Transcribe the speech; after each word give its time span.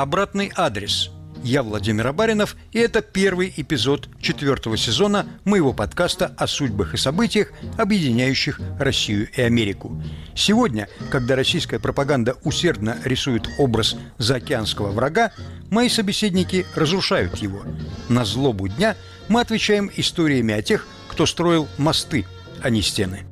«Обратный 0.00 0.50
адрес». 0.56 1.10
Я 1.44 1.62
Владимир 1.62 2.06
Абаринов, 2.06 2.56
и 2.72 2.78
это 2.78 3.02
первый 3.02 3.52
эпизод 3.54 4.08
четвертого 4.18 4.78
сезона 4.78 5.26
моего 5.44 5.74
подкаста 5.74 6.34
о 6.38 6.46
судьбах 6.46 6.94
и 6.94 6.96
событиях, 6.96 7.52
объединяющих 7.76 8.62
Россию 8.78 9.28
и 9.36 9.42
Америку. 9.42 10.02
Сегодня, 10.34 10.88
когда 11.10 11.36
российская 11.36 11.78
пропаганда 11.78 12.36
усердно 12.44 12.96
рисует 13.04 13.46
образ 13.58 13.94
заокеанского 14.16 14.90
врага, 14.90 15.32
мои 15.70 15.90
собеседники 15.90 16.64
разрушают 16.74 17.36
его. 17.36 17.60
На 18.08 18.24
злобу 18.24 18.68
дня 18.68 18.96
мы 19.28 19.42
отвечаем 19.42 19.90
историями 19.94 20.54
о 20.54 20.62
тех, 20.62 20.88
кто 21.10 21.26
строил 21.26 21.68
мосты, 21.76 22.24
а 22.62 22.70
не 22.70 22.80
стены. 22.80 23.26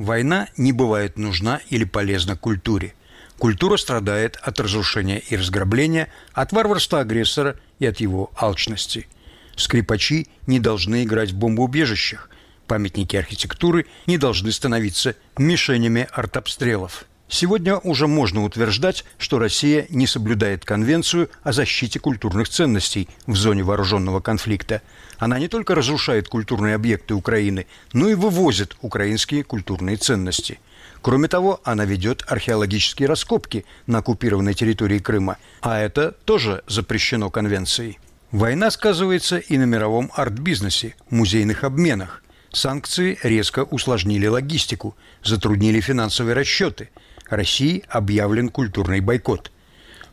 Война 0.00 0.48
не 0.56 0.72
бывает 0.72 1.18
нужна 1.18 1.60
или 1.68 1.84
полезна 1.84 2.34
культуре. 2.34 2.94
Культура 3.38 3.76
страдает 3.76 4.38
от 4.40 4.58
разрушения 4.58 5.18
и 5.18 5.36
разграбления, 5.36 6.08
от 6.32 6.52
варварства 6.52 7.00
агрессора 7.00 7.60
и 7.80 7.84
от 7.84 8.00
его 8.00 8.32
алчности. 8.34 9.08
Скрипачи 9.56 10.28
не 10.46 10.58
должны 10.58 11.04
играть 11.04 11.32
в 11.32 11.36
бомбоубежищах. 11.36 12.30
Памятники 12.66 13.14
архитектуры 13.14 13.84
не 14.06 14.16
должны 14.16 14.52
становиться 14.52 15.16
мишенями 15.36 16.08
артобстрелов. 16.10 17.04
Сегодня 17.32 17.76
уже 17.76 18.08
можно 18.08 18.42
утверждать, 18.42 19.04
что 19.16 19.38
Россия 19.38 19.86
не 19.88 20.08
соблюдает 20.08 20.64
Конвенцию 20.64 21.30
о 21.44 21.52
защите 21.52 22.00
культурных 22.00 22.48
ценностей 22.48 23.08
в 23.28 23.36
зоне 23.36 23.62
вооруженного 23.62 24.18
конфликта. 24.18 24.82
Она 25.16 25.38
не 25.38 25.46
только 25.46 25.76
разрушает 25.76 26.28
культурные 26.28 26.74
объекты 26.74 27.14
Украины, 27.14 27.68
но 27.92 28.08
и 28.08 28.14
вывозит 28.14 28.76
украинские 28.82 29.44
культурные 29.44 29.96
ценности. 29.96 30.58
Кроме 31.02 31.28
того, 31.28 31.60
она 31.62 31.84
ведет 31.84 32.24
археологические 32.26 33.08
раскопки 33.08 33.64
на 33.86 33.98
оккупированной 33.98 34.54
территории 34.54 34.98
Крыма, 34.98 35.36
а 35.60 35.78
это 35.78 36.10
тоже 36.24 36.64
запрещено 36.66 37.30
Конвенцией. 37.30 38.00
Война 38.32 38.72
сказывается 38.72 39.38
и 39.38 39.56
на 39.56 39.64
мировом 39.64 40.10
арт-бизнесе, 40.16 40.96
музейных 41.10 41.62
обменах. 41.62 42.24
Санкции 42.52 43.16
резко 43.22 43.62
усложнили 43.62 44.26
логистику, 44.26 44.96
затруднили 45.22 45.80
финансовые 45.80 46.34
расчеты– 46.34 46.90
России 47.30 47.84
объявлен 47.88 48.48
культурный 48.48 49.00
бойкот. 49.00 49.50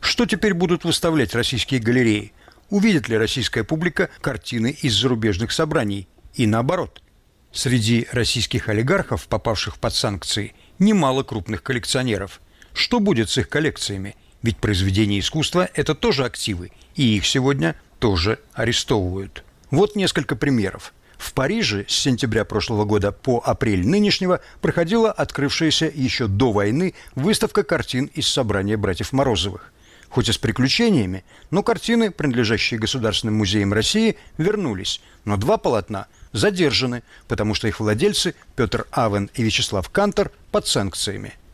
Что 0.00 0.26
теперь 0.26 0.54
будут 0.54 0.84
выставлять 0.84 1.34
российские 1.34 1.80
галереи? 1.80 2.32
Увидит 2.70 3.08
ли 3.08 3.16
российская 3.16 3.64
публика 3.64 4.10
картины 4.20 4.76
из 4.82 4.94
зарубежных 4.94 5.52
собраний? 5.52 6.08
И 6.34 6.46
наоборот. 6.46 7.02
Среди 7.50 8.06
российских 8.12 8.68
олигархов, 8.68 9.26
попавших 9.26 9.78
под 9.78 9.94
санкции, 9.94 10.54
немало 10.78 11.22
крупных 11.22 11.62
коллекционеров. 11.62 12.40
Что 12.72 13.00
будет 13.00 13.30
с 13.30 13.38
их 13.38 13.48
коллекциями? 13.48 14.16
Ведь 14.42 14.58
произведения 14.58 15.18
искусства– 15.18 15.68
это 15.74 15.94
тоже 15.94 16.24
активы, 16.24 16.70
и 16.94 17.16
их 17.16 17.26
сегодня 17.26 17.74
тоже 17.98 18.38
арестовывают. 18.52 19.42
Вот 19.70 19.96
несколько 19.96 20.36
примеров. 20.36 20.94
В 21.18 21.34
Париже 21.34 21.84
с 21.88 21.94
сентября 21.94 22.44
прошлого 22.44 22.84
года 22.84 23.12
по 23.12 23.42
апрель 23.44 23.86
нынешнего 23.86 24.40
проходила 24.62 25.10
открывшаяся 25.10 25.90
еще 25.92 26.28
до 26.28 26.52
войны 26.52 26.94
выставка 27.16 27.64
картин 27.64 28.06
из 28.14 28.28
собрания 28.28 28.76
братьев 28.76 29.12
Морозовых. 29.12 29.72
Хоть 30.08 30.28
и 30.30 30.32
с 30.32 30.38
приключениями, 30.38 31.24
но 31.50 31.62
картины, 31.62 32.10
принадлежащие 32.10 32.80
Государственным 32.80 33.36
музеям 33.36 33.74
России, 33.74 34.16
вернулись, 34.38 35.02
но 35.26 35.36
два 35.36 35.58
полотна 35.58 36.06
задержаны, 36.32 37.02
потому 37.26 37.54
что 37.54 37.68
их 37.68 37.80
владельцы 37.80 38.34
Петр 38.56 38.86
Авен 38.90 39.28
и 39.34 39.42
Вячеслав 39.42 39.90
Кантор 39.90 40.30
под 40.50 40.66
санкциями– 40.66 41.34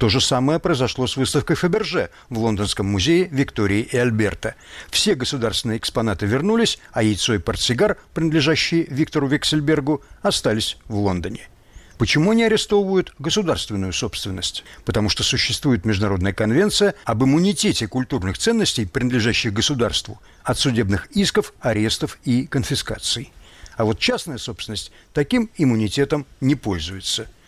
то 0.00 0.08
же 0.08 0.22
самое 0.22 0.58
произошло 0.58 1.06
с 1.06 1.18
выставкой 1.18 1.56
Фаберже 1.56 2.08
в 2.30 2.38
Лондонском 2.38 2.86
музее 2.86 3.28
Виктории 3.30 3.82
и 3.82 3.98
Альберта. 3.98 4.54
Все 4.90 5.14
государственные 5.14 5.76
экспонаты 5.76 6.24
вернулись, 6.24 6.78
а 6.92 7.02
яйцо 7.02 7.34
и 7.34 7.38
портсигар, 7.38 7.98
принадлежащие 8.14 8.86
Виктору 8.88 9.28
Вексельбергу, 9.28 10.02
остались 10.22 10.78
в 10.86 10.94
Лондоне. 10.94 11.50
Почему 11.98 12.32
не 12.32 12.44
арестовывают 12.44 13.12
государственную 13.18 13.92
собственность? 13.92 14.64
Потому 14.86 15.10
что 15.10 15.22
существует 15.22 15.84
Международная 15.84 16.32
конвенция 16.32 16.94
об 17.04 17.22
иммунитете 17.22 17.86
культурных 17.86 18.38
ценностей, 18.38 18.86
принадлежащих 18.86 19.52
государству, 19.52 20.18
от 20.42 20.58
судебных 20.58 21.08
исков, 21.08 21.52
арестов 21.60 22.18
и 22.24 22.46
конфискаций. 22.46 23.34
А 23.76 23.84
вот 23.84 23.98
частная 23.98 24.38
собственность 24.38 24.92
таким 25.12 25.50
иммунитетом 25.58 26.24
не 26.40 26.54
пользуется– 26.54 27.28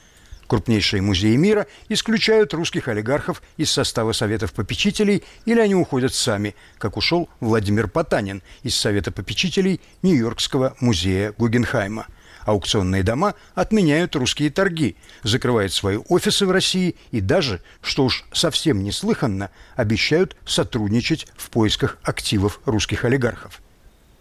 Крупнейшие 0.52 1.00
музеи 1.00 1.34
мира 1.36 1.66
исключают 1.88 2.52
русских 2.52 2.86
олигархов 2.86 3.42
из 3.56 3.70
состава 3.70 4.12
советов 4.12 4.52
попечителей 4.52 5.22
или 5.46 5.58
они 5.58 5.74
уходят 5.74 6.12
сами, 6.12 6.54
как 6.76 6.98
ушел 6.98 7.30
Владимир 7.40 7.88
Потанин 7.88 8.42
из 8.62 8.76
совета 8.76 9.12
попечителей 9.12 9.80
Нью-Йоркского 10.02 10.76
музея 10.78 11.32
Гугенхайма. 11.38 12.06
Аукционные 12.44 13.02
дома 13.02 13.34
отменяют 13.54 14.14
русские 14.14 14.50
торги, 14.50 14.96
закрывают 15.22 15.72
свои 15.72 15.96
офисы 15.96 16.44
в 16.44 16.50
России 16.50 16.96
и 17.12 17.22
даже, 17.22 17.62
что 17.80 18.04
уж 18.04 18.26
совсем 18.30 18.84
неслыханно, 18.84 19.48
обещают 19.74 20.36
сотрудничать 20.44 21.28
в 21.34 21.48
поисках 21.48 21.96
активов 22.02 22.60
русских 22.66 23.06
олигархов. 23.06 23.62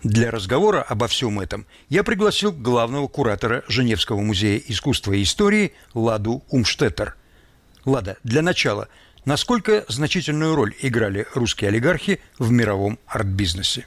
Для 0.04 0.32
разговора 0.32 0.82
обо 0.82 1.08
всем 1.08 1.40
этом 1.40 1.68
я 1.90 2.04
пригласил 2.04 2.52
главного 2.52 3.08
куратора 3.08 3.64
Женевского 3.68 4.20
музея 4.20 4.60
искусства 4.68 5.14
и 5.14 5.22
истории 5.22 5.74
Ладу 5.94 6.44
Умштеттер. 6.50 7.16
Лада, 7.86 8.18
для 8.24 8.42
начала, 8.42 8.88
насколько 9.26 9.86
значительную 9.90 10.56
роль 10.56 10.74
играли 10.82 11.28
русские 11.36 11.68
олигархи 11.68 12.20
в 12.40 12.52
мировом 12.52 12.98
арт-бизнесе? 13.06 13.86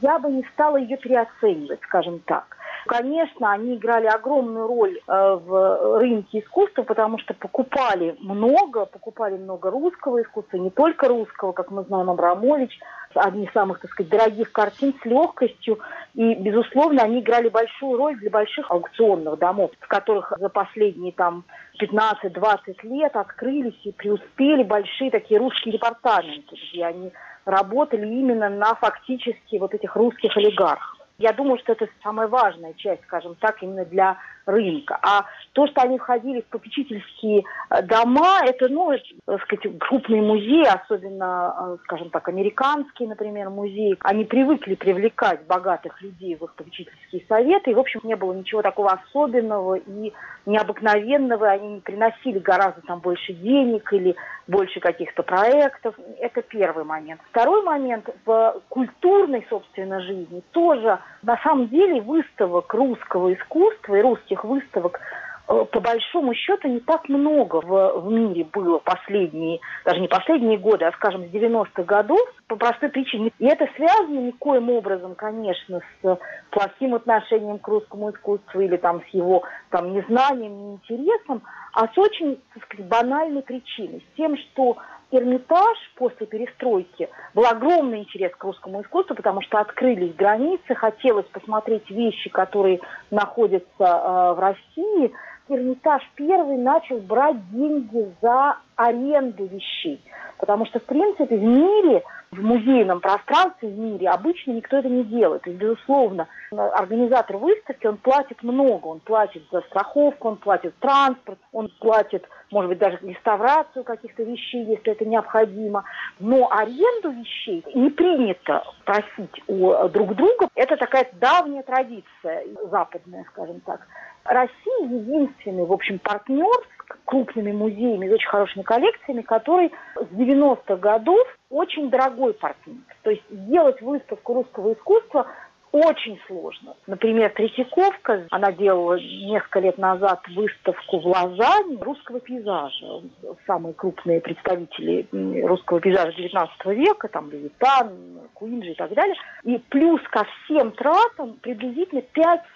Я 0.00 0.18
бы 0.18 0.28
не 0.28 0.44
стала 0.54 0.76
ее 0.76 0.96
переоценивать, 0.96 1.80
скажем 1.84 2.18
так. 2.26 2.56
Конечно, 2.86 3.50
они 3.52 3.76
играли 3.76 4.06
огромную 4.06 4.66
роль 4.66 4.98
э, 4.98 5.38
в 5.42 5.98
рынке 5.98 6.40
искусства, 6.40 6.82
потому 6.82 7.18
что 7.18 7.32
покупали 7.32 8.14
много, 8.20 8.84
покупали 8.84 9.36
много 9.36 9.70
русского 9.70 10.20
искусства, 10.22 10.58
не 10.58 10.70
только 10.70 11.08
русского, 11.08 11.52
как 11.52 11.70
мы 11.70 11.84
знаем, 11.84 12.10
Абрамович, 12.10 12.78
одни 13.14 13.44
из 13.44 13.52
самых, 13.52 13.80
так 13.80 13.90
сказать, 13.90 14.10
дорогих 14.10 14.52
картин 14.52 14.94
с 15.00 15.04
легкостью. 15.04 15.78
И, 16.14 16.34
безусловно, 16.34 17.02
они 17.02 17.20
играли 17.20 17.48
большую 17.48 17.96
роль 17.96 18.16
для 18.18 18.30
больших 18.30 18.70
аукционных 18.70 19.38
домов, 19.38 19.70
в 19.80 19.88
которых 19.88 20.32
за 20.38 20.48
последние 20.48 21.12
там 21.12 21.44
15-20 21.80 22.82
лет 22.82 23.16
открылись 23.16 23.80
и 23.84 23.92
преуспели 23.92 24.62
большие 24.62 25.10
такие 25.10 25.38
русские 25.38 25.72
департаменты, 25.72 26.56
где 26.70 26.84
они 26.84 27.12
работали 27.44 28.06
именно 28.06 28.48
на 28.48 28.74
фактически 28.74 29.56
вот 29.56 29.74
этих 29.74 29.96
русских 29.96 30.36
олигархов. 30.36 30.93
Я 31.18 31.32
думаю, 31.32 31.58
что 31.58 31.72
это 31.72 31.88
самая 32.02 32.26
важная 32.26 32.74
часть, 32.74 33.02
скажем 33.04 33.36
так, 33.36 33.62
именно 33.62 33.84
для 33.84 34.18
рынка. 34.46 34.98
А 35.02 35.26
то, 35.52 35.66
что 35.66 35.82
они 35.82 35.98
входили 35.98 36.40
в 36.40 36.46
попечительские 36.46 37.44
э, 37.70 37.82
дома, 37.82 38.40
это, 38.44 38.68
ну, 38.68 38.92
это, 38.92 39.04
так 39.26 39.42
сказать, 39.42 39.78
крупные 39.78 40.22
музеи, 40.22 40.66
особенно, 40.66 41.54
э, 41.56 41.76
скажем 41.84 42.10
так, 42.10 42.28
американские, 42.28 43.08
например, 43.08 43.50
музеи, 43.50 43.96
они 44.00 44.24
привыкли 44.24 44.74
привлекать 44.74 45.46
богатых 45.46 46.00
людей 46.02 46.36
в 46.36 46.44
их 46.44 46.54
попечительские 46.54 47.24
советы, 47.28 47.70
и, 47.70 47.74
в 47.74 47.78
общем, 47.78 48.00
не 48.04 48.16
было 48.16 48.32
ничего 48.32 48.62
такого 48.62 48.92
особенного 48.92 49.74
и 49.74 50.12
необыкновенного, 50.46 51.48
они 51.48 51.74
не 51.74 51.80
приносили 51.80 52.38
гораздо 52.38 52.82
там 52.82 53.00
больше 53.00 53.32
денег 53.32 53.92
или 53.92 54.14
больше 54.46 54.80
каких-то 54.80 55.22
проектов. 55.22 55.94
Это 56.18 56.42
первый 56.42 56.84
момент. 56.84 57.20
Второй 57.30 57.62
момент 57.62 58.08
в 58.26 58.62
культурной, 58.68 59.46
собственно, 59.48 60.00
жизни 60.00 60.42
тоже, 60.52 60.98
на 61.22 61.38
самом 61.38 61.68
деле, 61.68 62.00
выставок 62.00 62.72
русского 62.74 63.32
искусства 63.32 63.94
и 63.94 64.02
русских 64.02 64.33
этих 64.34 64.44
выставок 64.44 65.00
э, 65.48 65.64
по 65.70 65.80
большому 65.80 66.34
счету 66.34 66.68
не 66.68 66.80
так 66.80 67.08
много 67.08 67.60
в, 67.60 68.00
в 68.00 68.10
мире 68.10 68.44
было 68.44 68.78
последние, 68.78 69.60
даже 69.84 70.00
не 70.00 70.08
последние 70.08 70.58
годы, 70.58 70.84
а, 70.84 70.92
скажем, 70.92 71.24
с 71.24 71.28
90-х 71.28 71.82
годов, 71.84 72.20
по 72.48 72.56
простой 72.56 72.88
причине. 72.90 73.30
И 73.38 73.46
это 73.46 73.66
связано 73.76 74.18
никоим 74.20 74.70
образом, 74.70 75.14
конечно, 75.14 75.80
с 76.02 76.18
плохим 76.50 76.94
отношением 76.94 77.58
к 77.58 77.68
русскому 77.68 78.10
искусству 78.10 78.60
или 78.60 78.76
там 78.76 79.02
с 79.10 79.14
его 79.14 79.44
там 79.70 79.92
незнанием, 79.92 80.56
неинтересом, 80.56 81.42
а 81.72 81.88
с 81.88 81.98
очень, 81.98 82.40
так 82.54 82.64
сказать, 82.64 82.86
банальной 82.86 83.42
причиной, 83.42 84.04
с 84.12 84.16
тем, 84.16 84.36
что 84.36 84.76
Эрмитаж 85.16 85.78
после 85.96 86.26
перестройки 86.26 87.08
был 87.34 87.46
огромный 87.46 88.00
интерес 88.00 88.32
к 88.36 88.44
русскому 88.44 88.82
искусству, 88.82 89.14
потому 89.14 89.42
что 89.42 89.58
открылись 89.58 90.14
границы, 90.14 90.74
хотелось 90.74 91.26
посмотреть 91.26 91.90
вещи, 91.90 92.30
которые 92.30 92.80
находятся 93.10 93.68
э, 93.78 94.32
в 94.34 94.38
России, 94.40 95.12
Эрмитаж 95.48 96.02
первый 96.14 96.56
начал 96.56 96.98
брать 96.98 97.36
деньги 97.50 98.10
за 98.22 98.56
аренду 98.76 99.44
вещей. 99.44 100.00
Потому 100.38 100.66
что, 100.66 100.80
в 100.80 100.84
принципе, 100.84 101.36
в 101.36 101.42
мире, 101.42 102.02
в 102.30 102.42
музейном 102.42 103.00
пространстве 103.00 103.68
в 103.68 103.78
мире 103.78 104.08
обычно 104.08 104.52
никто 104.52 104.78
это 104.78 104.88
не 104.88 105.04
делает. 105.04 105.42
То 105.42 105.50
есть, 105.50 105.60
безусловно, 105.60 106.28
организатор 106.50 107.36
выставки, 107.36 107.86
он 107.86 107.98
платит 107.98 108.42
много. 108.42 108.86
Он 108.86 109.00
платит 109.00 109.42
за 109.52 109.60
страховку, 109.62 110.28
он 110.28 110.36
платит 110.36 110.74
транспорт, 110.80 111.38
он 111.52 111.70
платит, 111.78 112.26
может 112.54 112.68
быть, 112.68 112.78
даже 112.78 112.98
реставрацию 113.02 113.82
каких-то 113.84 114.22
вещей, 114.22 114.64
если 114.64 114.92
это 114.92 115.04
необходимо. 115.04 115.84
Но 116.20 116.48
аренду 116.50 117.10
вещей 117.10 117.64
не 117.74 117.90
принято 117.90 118.62
просить 118.84 119.42
у 119.48 119.88
друг 119.88 120.14
друга. 120.14 120.48
Это 120.54 120.76
такая 120.76 121.10
давняя 121.14 121.64
традиция 121.64 122.44
западная, 122.70 123.24
скажем 123.32 123.60
так. 123.60 123.80
Россия 124.24 124.88
единственный, 124.88 125.66
в 125.66 125.72
общем, 125.72 125.98
партнер 125.98 126.46
с 126.46 127.04
крупными 127.04 127.50
музеями, 127.50 128.08
с 128.08 128.12
очень 128.12 128.28
хорошими 128.28 128.62
коллекциями, 128.62 129.22
который 129.22 129.72
с 129.96 130.14
90-х 130.14 130.76
годов 130.76 131.26
очень 131.50 131.90
дорогой 131.90 132.34
партнер. 132.34 132.76
То 133.02 133.10
есть 133.10 133.24
сделать 133.28 133.82
выставку 133.82 134.34
русского 134.34 134.74
искусства 134.74 135.26
очень 135.74 136.20
сложно. 136.28 136.76
Например, 136.86 137.28
Третьяковка, 137.30 138.28
она 138.30 138.52
делала 138.52 138.96
несколько 138.96 139.58
лет 139.58 139.76
назад 139.76 140.20
выставку 140.28 141.00
в 141.00 141.06
Лозанне 141.06 141.78
русского 141.80 142.20
пейзажа. 142.20 143.02
Самые 143.44 143.74
крупные 143.74 144.20
представители 144.20 145.08
русского 145.44 145.80
пейзажа 145.80 146.12
XIX 146.12 146.48
века, 146.76 147.08
там 147.08 147.28
Левитан, 147.28 148.20
Куинджи 148.34 148.70
и 148.70 148.74
так 148.74 148.94
далее. 148.94 149.16
И 149.42 149.58
плюс 149.68 150.00
ко 150.10 150.24
всем 150.44 150.70
тратам 150.70 151.38
приблизительно 151.42 152.02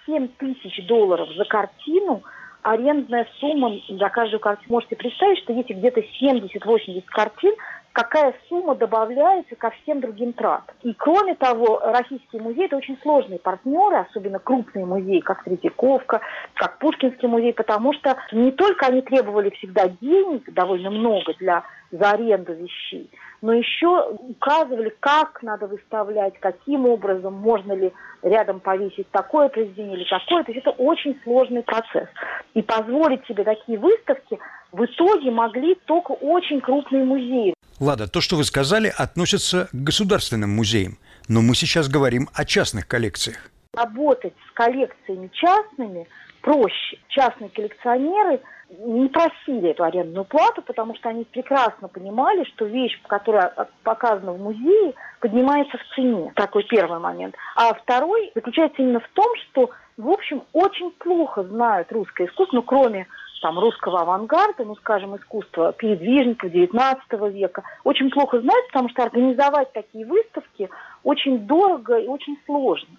5-7 0.07 0.29
тысяч 0.37 0.87
долларов 0.87 1.27
за 1.35 1.43
картину 1.43 2.23
арендная 2.61 3.27
сумма 3.39 3.71
за 3.89 4.09
каждую 4.09 4.39
картину. 4.39 4.75
Можете 4.75 4.95
представить, 4.95 5.39
что 5.39 5.51
если 5.51 5.73
где-то 5.73 6.01
70-80 6.21 7.03
картин, 7.07 7.53
какая 8.01 8.33
сумма 8.47 8.75
добавляется 8.75 9.55
ко 9.55 9.71
всем 9.71 9.99
другим 9.99 10.31
тратам. 10.31 10.73
И 10.83 10.93
кроме 10.93 11.35
того, 11.35 11.81
российские 11.83 12.41
музеи– 12.41 12.65
это 12.67 12.77
очень 12.77 12.97
сложные 13.01 13.39
партнеры, 13.39 14.05
особенно 14.09 14.39
крупные 14.39 14.85
музеи, 14.85 15.19
как 15.19 15.43
Третьяковка, 15.43 16.21
как 16.53 16.77
Пушкинский 16.79 17.27
музей, 17.27 17.53
потому 17.53 17.91
что 17.91 18.15
не 18.31 18.51
только 18.51 18.85
они 18.85 19.01
требовали 19.01 19.49
всегда 19.49 19.89
денег, 19.99 20.49
довольно 20.53 20.91
много 20.91 21.33
для, 21.39 21.63
за 21.91 22.11
аренду 22.11 22.53
вещей, 22.53 23.09
но 23.41 23.53
еще 23.53 24.09
указывали, 24.11 24.93
как 24.99 25.41
надо 25.43 25.67
выставлять, 25.67 26.39
каким 26.39 26.85
образом, 26.85 27.33
можно 27.33 27.73
ли 27.73 27.93
рядом 28.21 28.59
повесить 28.59 29.09
такое 29.11 29.49
произведение 29.49 29.97
или 29.97 30.03
такое. 30.03 30.43
То 30.43 30.51
есть 30.51 30.65
это 30.65 30.71
очень 30.71 31.17
сложный 31.23 31.63
процесс. 31.63 32.07
И 32.53 32.61
позволить 32.61 33.25
себе 33.25 33.43
такие 33.43 33.79
выставки 33.79 34.37
в 34.71 34.83
итоге 34.83 35.31
могли 35.31 35.75
только 35.85 36.11
очень 36.11 36.61
крупные 36.61 37.03
музеи. 37.03 37.53
Лада, 37.79 38.07
то, 38.07 38.19
что 38.19 38.35
вы 38.35 38.43
сказали, 38.43 38.91
относится 38.95 39.69
к 39.71 39.75
государственным 39.75 40.49
музеям. 40.49 40.97
Но 41.29 41.41
мы 41.41 41.55
сейчас 41.55 41.87
говорим 41.87 42.27
о 42.33 42.43
частных 42.43 42.87
коллекциях. 42.87 43.37
Работать 43.73 44.33
с 44.49 44.53
коллекциями 44.53 45.29
частными 45.33 46.07
проще. 46.41 46.97
Частные 47.07 47.49
коллекционеры 47.49 48.41
не 48.69 49.09
просили 49.09 49.71
эту 49.71 49.83
арендную 49.83 50.25
плату, 50.25 50.61
потому 50.61 50.95
что 50.95 51.09
они 51.09 51.23
прекрасно 51.23 51.87
понимали, 51.87 52.43
что 52.45 52.65
вещь, 52.65 52.99
которая 53.07 53.53
показана 53.83 54.33
в 54.33 54.39
музее, 54.39 54.93
поднимается 55.19 55.77
в 55.77 55.95
цене. 55.95 56.31
Такой 56.35 56.63
первый 56.63 56.99
момент. 56.99 57.35
А 57.55 57.73
второй 57.73 58.31
заключается 58.35 58.81
именно 58.81 58.99
в 58.99 59.09
том, 59.13 59.27
что, 59.43 59.71
в 59.97 60.09
общем, 60.09 60.43
очень 60.53 60.91
плохо 60.91 61.43
знают 61.43 61.91
русское 61.91 62.27
искусство, 62.27 62.57
ну, 62.57 62.63
кроме 62.63 63.07
там, 63.41 63.57
русского 63.57 64.01
авангарда, 64.01 64.65
ну, 64.65 64.75
скажем, 64.75 65.15
искусства 65.15 65.73
передвижников 65.73 66.51
XIX 66.51 67.31
века, 67.31 67.63
очень 67.83 68.09
плохо 68.09 68.39
знают, 68.41 68.67
потому 68.67 68.89
что 68.89 69.03
организовать 69.03 69.71
такие 69.73 70.05
выставки 70.05 70.69
очень 71.03 71.39
дорого 71.39 71.97
и 71.97 72.07
очень 72.07 72.37
сложно. 72.45 72.95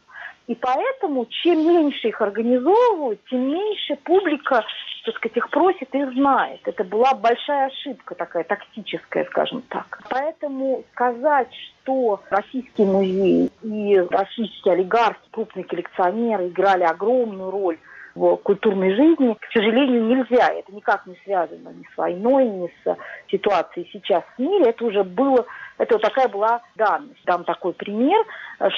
И 0.50 0.56
поэтому, 0.56 1.26
чем 1.26 1.64
меньше 1.64 2.08
их 2.08 2.20
организовывают, 2.20 3.20
тем 3.30 3.52
меньше 3.52 3.94
публика, 4.02 4.64
так 5.04 5.14
сказать, 5.14 5.36
их 5.36 5.48
просит 5.48 5.94
и 5.94 6.04
знает. 6.06 6.60
Это 6.64 6.82
была 6.82 7.14
большая 7.14 7.68
ошибка 7.68 8.16
такая, 8.16 8.42
тактическая, 8.42 9.26
скажем 9.26 9.62
так. 9.68 10.00
Поэтому 10.10 10.82
сказать, 10.90 11.46
что 11.54 12.20
российские 12.30 12.88
музеи 12.88 13.50
и 13.62 13.96
российские 14.10 14.74
олигархи, 14.74 15.20
крупные 15.30 15.62
коллекционеры 15.62 16.48
играли 16.48 16.82
огромную 16.82 17.52
роль 17.52 17.78
в 18.20 18.36
культурной 18.36 18.94
жизни, 18.94 19.34
к 19.40 19.50
сожалению, 19.50 20.04
нельзя. 20.04 20.48
Это 20.52 20.74
никак 20.74 21.06
не 21.06 21.16
связано 21.24 21.70
ни 21.70 21.84
с 21.94 21.96
войной, 21.96 22.46
ни 22.46 22.70
с 22.84 22.96
ситуацией 23.30 23.88
сейчас 23.90 24.22
в 24.36 24.38
мире. 24.42 24.70
Это 24.70 24.84
уже 24.84 25.04
было, 25.04 25.46
это 25.78 25.94
вот 25.94 26.02
такая 26.02 26.28
была 26.28 26.60
данность. 26.76 27.24
Дам 27.24 27.44
такой 27.44 27.72
пример, 27.72 28.22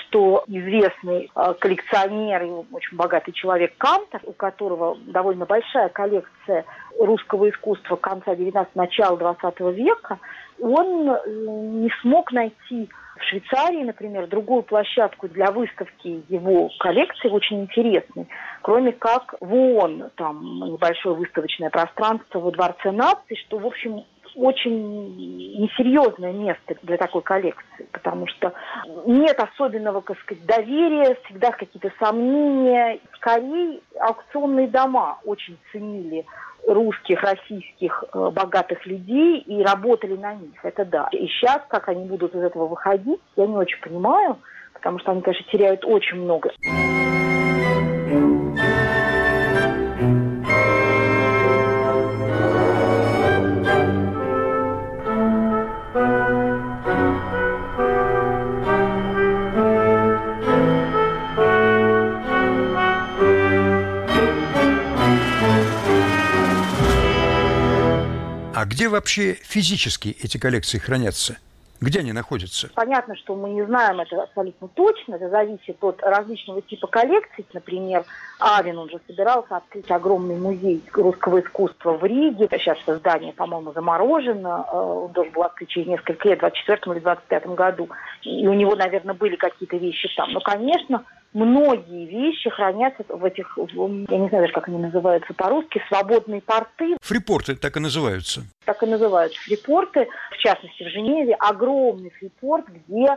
что 0.03 0.45
известный 0.47 1.29
э, 1.35 1.55
коллекционер 1.59 2.43
и 2.45 2.51
очень 2.71 2.97
богатый 2.97 3.33
человек 3.33 3.73
Кантор, 3.79 4.21
у 4.25 4.33
которого 4.33 4.97
довольно 5.07 5.45
большая 5.45 5.89
коллекция 5.89 6.65
русского 7.01 7.51
искусства 7.51 7.97
конца 7.97 8.37
19 8.37 8.77
начала 8.77 9.17
20 9.17 9.61
века, 9.77 10.19
он 10.61 11.11
э, 11.11 11.21
не 11.27 11.91
смог 12.01 12.31
найти 12.31 12.89
в 13.23 13.29
Швейцарии, 13.29 13.85
например, 13.85 14.27
другую 14.27 14.63
площадку 14.63 15.29
для 15.29 15.51
выставки 15.51 16.23
его 16.29 16.71
коллекции, 16.79 17.29
очень 17.29 17.63
интересной, 17.63 18.27
кроме 18.63 18.93
как 18.93 19.35
в 19.41 19.55
ООН, 19.55 20.11
там 20.17 20.43
небольшое 20.73 21.15
выставочное 21.15 21.71
пространство 21.71 22.41
во 22.41 22.51
Дворце 22.51 22.91
наций, 22.91 23.37
что, 23.47 23.59
в 23.59 23.67
общем, 23.67 24.05
очень 24.35 25.17
несерьезное 25.61 26.33
место 26.33 26.75
для 26.83 26.97
такой 26.97 27.23
коллекции, 27.23 27.87
потому 27.93 28.27
что 28.27 28.53
нет 29.07 29.39
особенного, 29.39 30.01
как 30.01 30.19
сказать, 30.21 30.45
доверия, 30.47 31.17
всегда 31.25 31.51
какие-то 31.51 31.93
сомнения. 31.99 33.01
Скорее, 33.17 33.81
аукционные 34.01 34.69
дома 34.69 35.19
очень 35.25 35.59
ценили 35.71 36.25
русских, 36.67 37.23
российских 37.23 38.05
э, 38.13 38.31
богатых 38.31 38.87
людей 38.87 39.39
и 39.41 39.63
работали 39.63 40.17
на 40.17 40.35
них. 40.35 40.65
Это 40.65 40.85
да. 40.85 41.09
И 41.13 41.27
сейчас, 41.27 41.61
как 41.69 41.89
они 41.89 42.05
будут 42.05 42.35
из 42.35 42.43
этого 42.43 42.67
выходить, 42.67 43.21
я 43.37 43.47
не 43.47 43.57
очень 43.57 43.81
понимаю, 43.81 44.39
потому 44.73 44.99
что 45.01 45.13
они, 45.13 45.23
конечно, 45.23 45.45
теряют 45.51 45.85
очень 45.85 46.19
много. 46.19 46.51
Вообще 69.03 69.35
физически 69.35 70.17
эти 70.23 70.39
коллекции 70.39 70.79
хранятся? 70.79 71.37
Где 71.81 71.99
они 71.99 72.13
находятся? 72.13 72.71
Понятно, 72.77 73.17
что 73.17 73.35
мы 73.35 73.51
не 73.51 73.67
знаем 73.67 73.99
это 73.99 74.23
абсолютно 74.23 74.69
точно. 74.69 75.17
Это 75.17 75.29
зависит 75.29 75.83
от 75.83 76.01
различного 76.01 76.63
типа 76.63 76.87
коллекций. 76.87 77.45
Например, 77.53 78.05
Авен, 78.39 78.79
он 78.79 78.89
же 78.89 79.01
собирался 79.09 79.57
открыть 79.57 79.91
огромный 79.91 80.37
музей 80.37 80.81
русского 80.93 81.41
искусства 81.41 81.95
в 81.95 82.05
Риге. 82.05 82.47
Сейчас 82.53 82.79
это 82.83 82.99
здание, 82.99 83.33
по-моему, 83.33 83.73
заморожено. 83.73 84.65
Э, 84.73 84.77
он 84.77 85.11
должен 85.11 85.33
был 85.33 85.43
открыть 85.43 85.71
через 85.71 85.89
несколько 85.89 86.29
лет, 86.29 86.39
в 86.39 86.43
24 86.43 86.81
или 86.95 87.01
25 87.01 87.47
году. 87.47 87.89
И 88.23 88.47
у 88.47 88.55
него, 88.55 88.77
наверное, 88.77 89.15
были 89.15 89.35
какие-то 89.35 89.77
вещи 89.77 90.09
там. 90.17 90.31
Но, 90.33 90.41
конечно, 90.41 91.03
многие 91.33 92.07
вещи 92.07 92.51
хранятся 92.51 93.05
в 93.09 93.25
этих, 93.25 93.57
я 93.57 94.19
не 94.19 94.29
знаю 94.29 94.43
даже, 94.43 94.53
как 94.53 94.69
они 94.69 94.79
называются 94.79 95.35
по-русски, 95.35 95.83
свободные 95.89 96.41
порты. 96.41 96.97
Фрипорты 97.01 97.57
так 97.57 97.77
и 97.77 97.81
называются. 97.81 98.43
Так 98.65 98.83
и 98.83 98.87
называются 98.87 99.41
фрипорты. 99.41 100.09
В 100.31 100.39
частности, 100.39 100.83
в 100.83 100.89
Женеве 100.89 101.35
огромный 101.35 102.11
фрипорт, 102.11 102.67
где, 102.69 103.17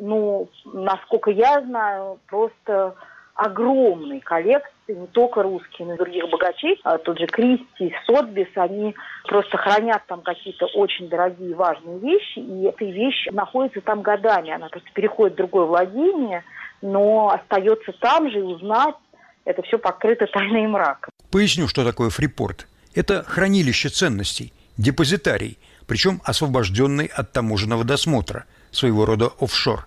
ну, 0.00 0.48
насколько 0.64 1.30
я 1.30 1.60
знаю, 1.62 2.18
просто 2.26 2.94
огромные 3.42 4.20
коллекции, 4.20 4.94
не 4.94 5.06
только 5.08 5.42
русские, 5.42 5.88
но 5.88 5.94
и 5.94 5.98
других 5.98 6.28
богачей. 6.28 6.80
А 6.84 6.98
тот 6.98 7.18
же 7.18 7.26
Кристи, 7.26 7.94
Сотбис, 8.06 8.48
они 8.56 8.94
просто 9.26 9.56
хранят 9.56 10.02
там 10.06 10.22
какие-то 10.22 10.66
очень 10.66 11.08
дорогие 11.08 11.54
важные 11.54 11.98
вещи, 11.98 12.38
и 12.38 12.64
эта 12.64 12.84
вещь 12.84 13.26
находится 13.30 13.80
там 13.80 14.02
годами. 14.02 14.50
Она 14.50 14.68
просто 14.68 14.88
переходит 14.92 15.34
в 15.34 15.36
другое 15.36 15.66
владение– 15.66 16.44
но 16.82 17.30
остается 17.30 17.92
там 17.92 18.30
же 18.30 18.40
и 18.40 18.42
узнать, 18.42 18.96
это 19.44 19.62
все 19.62 19.78
покрыто 19.78 20.26
тайной 20.26 20.66
мраком. 20.66 21.10
Поясню, 21.30 21.68
что 21.68 21.84
такое 21.84 22.10
фрипорт. 22.10 22.66
Это 22.94 23.22
хранилище 23.22 23.88
ценностей, 23.88 24.52
депозитарий, 24.76 25.58
причем 25.86 26.20
освобожденный 26.24 27.06
от 27.06 27.32
таможенного 27.32 27.84
досмотра, 27.84 28.44
своего 28.70 29.06
рода 29.06 29.30
офшор. 29.40 29.86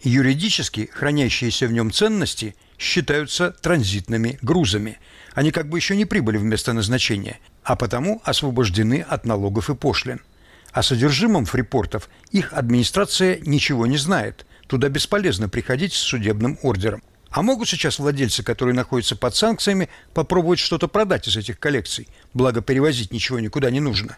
Юридически 0.00 0.86
хранящиеся 0.86 1.66
в 1.66 1.72
нем 1.72 1.90
ценности 1.90 2.56
считаются 2.78 3.50
транзитными 3.50 4.38
грузами. 4.40 4.98
Они 5.34 5.50
как 5.50 5.68
бы 5.68 5.78
еще 5.78 5.96
не 5.96 6.04
прибыли 6.04 6.36
в 6.36 6.44
место 6.44 6.72
назначения, 6.72 7.38
а 7.64 7.76
потому 7.76 8.22
освобождены 8.24 9.04
от 9.06 9.26
налогов 9.26 9.68
и 9.70 9.74
пошлин. 9.74 10.20
О 10.72 10.82
содержимом 10.82 11.44
фрипортов 11.44 12.08
их 12.30 12.52
администрация 12.52 13.40
ничего 13.44 13.86
не 13.86 13.98
знает. 13.98 14.46
Туда 14.66 14.88
бесполезно 14.88 15.48
приходить 15.48 15.92
с 15.92 15.98
судебным 15.98 16.58
ордером. 16.62 17.02
А 17.30 17.42
могут 17.42 17.68
сейчас 17.68 17.98
владельцы, 17.98 18.42
которые 18.42 18.74
находятся 18.74 19.16
под 19.16 19.34
санкциями, 19.34 19.88
попробовать 20.14 20.58
что-то 20.58 20.88
продать 20.88 21.28
из 21.28 21.36
этих 21.36 21.58
коллекций, 21.58 22.08
благо 22.32 22.62
перевозить 22.62 23.12
ничего 23.12 23.38
никуда 23.38 23.70
не 23.70 23.80
нужно. 23.80 24.16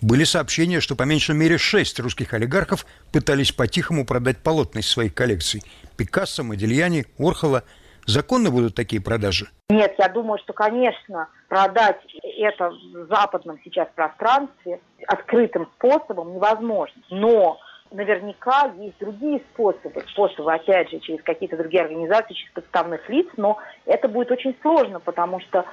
Были 0.00 0.24
сообщения, 0.24 0.80
что 0.80 0.94
по 0.94 1.04
меньшей 1.04 1.34
мере 1.34 1.58
шесть 1.58 1.98
русских 1.98 2.34
олигархов 2.34 2.86
пытались 3.12 3.52
по-тихому 3.52 4.04
продать 4.04 4.38
полотна 4.38 4.80
из 4.80 4.88
своих 4.88 5.14
коллекций. 5.14 5.62
Пикассо, 5.96 6.44
Модельяни, 6.44 7.06
Орхола. 7.18 7.64
Законны 8.06 8.50
будут 8.50 8.74
такие 8.74 9.02
продажи? 9.02 9.46
Нет, 9.68 9.94
я 9.98 10.08
думаю, 10.08 10.38
что, 10.38 10.52
конечно, 10.52 11.28
продать 11.48 12.00
это 12.22 12.70
в 12.70 13.06
западном 13.08 13.58
сейчас 13.64 13.88
пространстве 13.94 14.80
открытым 15.08 15.68
способом 15.76 16.34
невозможно. 16.34 17.02
Но 17.10 17.58
наверняка 17.90 18.72
есть 18.78 18.98
другие 19.00 19.40
способы, 19.52 20.04
способы, 20.12 20.52
опять 20.52 20.90
же, 20.90 21.00
через 21.00 21.22
какие-то 21.22 21.56
другие 21.56 21.82
организации, 21.82 22.34
через 22.34 22.52
подставных 22.52 23.08
лиц, 23.08 23.26
но 23.36 23.58
это 23.86 24.08
будет 24.08 24.30
очень 24.30 24.56
сложно, 24.62 25.00
потому 25.00 25.40
что 25.40 25.64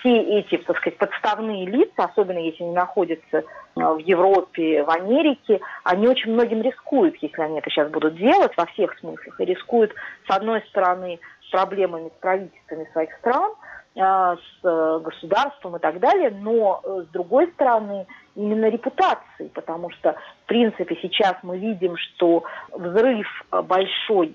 все 0.00 0.18
эти, 0.40 0.56
так 0.58 0.76
сказать, 0.78 0.98
подставные 0.98 1.66
лица, 1.66 2.04
особенно 2.04 2.38
если 2.38 2.64
они 2.64 2.72
находятся 2.72 3.38
э, 3.38 3.42
в 3.74 3.98
Европе, 3.98 4.82
в 4.82 4.90
Америке, 4.90 5.60
они 5.84 6.08
очень 6.08 6.32
многим 6.32 6.62
рискуют, 6.62 7.16
если 7.20 7.40
они 7.40 7.58
это 7.58 7.70
сейчас 7.70 7.88
будут 7.90 8.16
делать 8.16 8.52
во 8.56 8.66
всех 8.66 8.98
смыслах. 8.98 9.40
И 9.40 9.44
рискуют, 9.44 9.92
с 10.26 10.34
одной 10.34 10.62
стороны, 10.68 11.20
проблемами 11.52 12.08
с 12.08 12.20
правительствами 12.20 12.88
своих 12.92 13.14
стран, 13.18 13.52
э, 13.94 14.00
с 14.00 14.64
э, 14.64 15.00
государством 15.04 15.76
и 15.76 15.78
так 15.78 16.00
далее, 16.00 16.30
но 16.30 16.82
с 16.84 17.06
другой 17.12 17.46
стороны 17.52 18.06
именно 18.34 18.68
репутацией, 18.68 19.50
потому 19.54 19.90
что, 19.90 20.16
в 20.44 20.46
принципе, 20.46 20.98
сейчас 21.00 21.36
мы 21.42 21.58
видим, 21.58 21.96
что 21.96 22.42
взрыв 22.72 23.26
большой, 23.50 24.28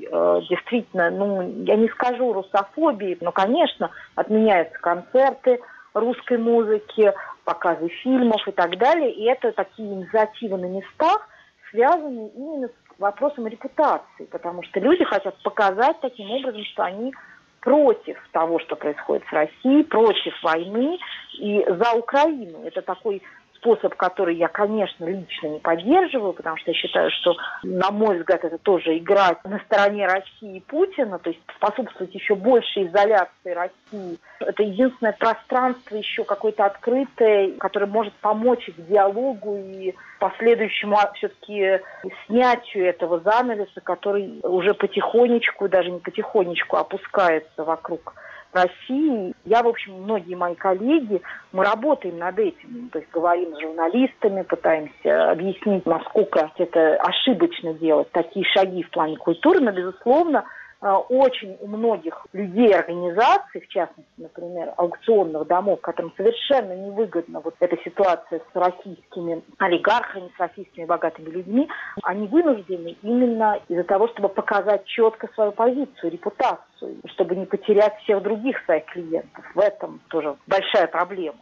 действительно, 0.49 1.09
ну, 1.09 1.41
я 1.65 1.75
не 1.75 1.89
скажу 1.89 2.31
русофобии, 2.31 3.17
но, 3.21 3.31
конечно, 3.31 3.89
отменяются 4.15 4.77
концерты 4.79 5.59
русской 5.95 6.37
музыки, 6.37 7.11
показы 7.43 7.87
фильмов 8.03 8.45
и 8.47 8.51
так 8.51 8.77
далее, 8.77 9.11
и 9.11 9.23
это 9.23 9.51
такие 9.53 9.91
инициативы 9.91 10.57
на 10.57 10.65
местах, 10.65 11.27
связанные 11.71 12.29
именно 12.29 12.67
с 12.67 12.86
вопросом 12.99 13.47
репутации, 13.47 14.25
потому 14.31 14.63
что 14.63 14.79
люди 14.79 15.03
хотят 15.03 15.35
показать 15.43 15.99
таким 16.01 16.29
образом, 16.31 16.63
что 16.65 16.83
они 16.83 17.13
против 17.61 18.17
того, 18.31 18.59
что 18.59 18.75
происходит 18.75 19.25
с 19.29 19.33
Россией, 19.33 19.83
против 19.83 20.33
войны 20.41 20.97
и 21.33 21.65
за 21.67 21.97
Украину. 21.97 22.63
Это 22.63 22.81
такой 22.81 23.21
способ, 23.57 23.95
который 23.95 24.35
я, 24.35 24.47
конечно, 24.47 25.05
лично 25.05 25.47
не 25.47 25.59
поддерживаю, 25.59 26.33
потому 26.33 26.57
что 26.57 26.71
я 26.71 26.77
считаю, 26.77 27.11
что, 27.11 27.35
на 27.63 27.91
мой 27.91 28.17
взгляд, 28.19 28.43
это 28.43 28.57
тоже 28.57 28.97
играть 28.97 29.43
на 29.43 29.59
стороне 29.59 30.05
России 30.05 30.57
и 30.57 30.61
Путина, 30.61 31.19
то 31.19 31.29
есть 31.29 31.41
способствовать 31.55 32.13
еще 32.13 32.35
большей 32.35 32.87
изоляции 32.87 33.51
России. 33.51 34.17
Это 34.39 34.63
единственное 34.63 35.13
пространство 35.13 35.95
еще 35.95 36.23
какое-то 36.23 36.65
открытое, 36.65 37.51
которое 37.57 37.87
может 37.87 38.13
помочь 38.15 38.65
к 38.65 38.81
диалогу 38.87 39.57
и 39.57 39.93
последующему 40.19 40.97
все-таки 41.15 41.81
снятию 42.25 42.85
этого 42.85 43.19
занавеса, 43.19 43.81
который 43.81 44.39
уже 44.43 44.73
потихонечку, 44.73 45.67
даже 45.69 45.91
не 45.91 45.99
потихонечку, 45.99 46.77
опускается 46.77 47.63
вокруг 47.63 48.13
России. 48.53 49.33
Я, 49.45 49.63
в 49.63 49.67
общем, 49.67 49.93
многие 50.03 50.35
мои 50.35 50.55
коллеги, 50.55 51.21
мы 51.51 51.63
работаем 51.63 52.17
над 52.17 52.39
этим. 52.39 52.89
То 52.91 52.99
есть 52.99 53.11
говорим 53.11 53.55
с 53.55 53.61
журналистами, 53.61 54.41
пытаемся 54.43 55.31
объяснить, 55.31 55.85
насколько 55.85 56.51
это 56.57 56.95
ошибочно 56.95 57.73
делать 57.73 58.11
такие 58.11 58.45
шаги 58.45 58.83
в 58.83 58.89
плане 58.89 59.17
культуры. 59.17 59.59
Но, 59.59 59.71
безусловно, 59.71 60.45
очень 60.81 61.57
у 61.59 61.67
многих 61.67 62.25
людей, 62.33 62.73
организаций, 62.73 63.61
в 63.61 63.67
частности, 63.67 64.11
например, 64.17 64.73
аукционных 64.77 65.47
домов, 65.47 65.81
которым 65.81 66.13
совершенно 66.15 66.73
невыгодна 66.73 67.39
вот 67.39 67.55
эта 67.59 67.77
ситуация 67.83 68.39
с 68.39 68.55
российскими 68.55 69.41
олигархами, 69.57 70.31
с 70.35 70.39
российскими 70.39 70.85
богатыми 70.85 71.29
людьми, 71.29 71.67
они 72.03 72.27
вынуждены 72.27 72.95
именно 73.01 73.59
из-за 73.67 73.83
того, 73.83 74.07
чтобы 74.09 74.29
показать 74.29 74.85
четко 74.85 75.27
свою 75.33 75.51
позицию, 75.51 76.11
репутацию, 76.11 76.97
чтобы 77.07 77.35
не 77.35 77.45
потерять 77.45 77.97
всех 78.03 78.21
других 78.21 78.63
своих 78.65 78.85
клиентов. 78.85 79.45
В 79.55 79.59
этом 79.59 79.99
тоже 80.09 80.35
большая 80.45 80.87
проблема. 80.87 81.39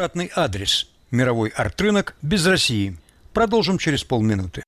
Обратный 0.00 0.32
адрес– 0.34 0.88
мировой 1.10 1.50
арт-рынок 1.50 2.14
без 2.22 2.46
России. 2.46 2.96
Продолжим 3.34 3.76
через 3.76 4.02
полминуты. 4.02 4.62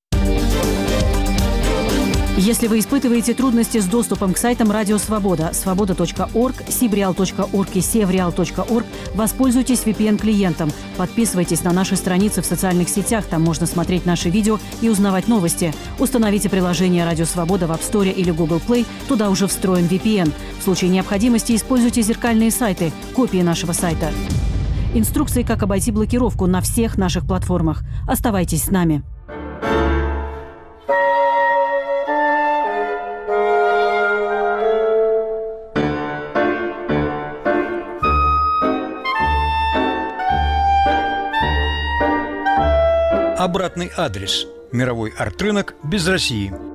Если 2.36 2.66
вы 2.66 2.80
испытываете 2.80 3.32
трудности 3.32 3.78
с 3.78 3.86
доступом 3.86 4.34
к 4.34 4.36
сайтам 4.36 4.70
Радио 4.70 4.98
Свобода, 4.98 5.54
свобода.орг, 5.54 6.56
сибреал.орг 6.68 7.68
и 7.72 7.80
севреал.орг, 7.80 8.86
воспользуйтесь 9.14 9.84
VPN-клиентом. 9.84 10.70
Подписывайтесь 10.98 11.64
на 11.64 11.72
наши 11.72 11.96
страницы 11.96 12.42
в 12.42 12.44
социальных 12.44 12.90
сетях, 12.90 13.24
там 13.24 13.40
можно 13.40 13.64
смотреть 13.64 14.04
наши 14.04 14.28
видео 14.28 14.58
и 14.82 14.90
узнавать 14.90 15.28
новости. 15.28 15.72
Установите 15.98 16.50
приложение 16.50 17.06
Радио 17.06 17.24
Свобода 17.24 17.66
в 17.66 17.70
App 17.70 17.80
Store 17.80 18.12
или 18.12 18.30
Google 18.32 18.60
Play, 18.68 18.84
туда 19.08 19.30
уже 19.30 19.46
встроен 19.46 19.86
VPN. 19.86 20.30
В 20.60 20.62
случае 20.62 20.90
необходимости 20.90 21.56
используйте 21.56 22.02
зеркальные 22.02 22.50
сайты, 22.50 22.92
копии 23.14 23.40
нашего 23.40 23.72
сайта. 23.72 24.12
Инструкции, 24.94 25.42
как 25.42 25.62
обойти 25.62 25.90
блокировку 25.90 26.46
на 26.46 26.60
всех 26.60 26.98
наших 26.98 27.26
платформах. 27.26 27.82
Оставайтесь 28.06 28.64
с 28.64 28.70
нами. 28.70 29.02
Обратный 43.38 43.90
адрес. 43.96 44.46
Мировой 44.70 45.10
арт-рынок 45.18 45.74
без 45.82 46.06
России. 46.06 46.71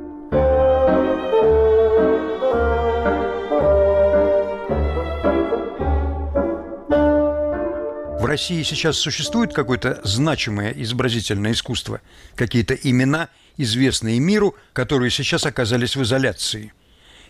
России 8.37 8.61
сейчас 8.61 8.99
существует 8.99 9.51
какое-то 9.51 9.99
значимое 10.03 10.71
изобразительное 10.71 11.53
искусство? 11.53 12.01
Какие-то 12.35 12.75
имена, 12.75 13.29
известные 13.57 14.19
миру, 14.19 14.55
которые 14.73 15.09
сейчас 15.09 15.47
оказались 15.47 15.95
в 15.95 16.03
изоляции? 16.03 16.71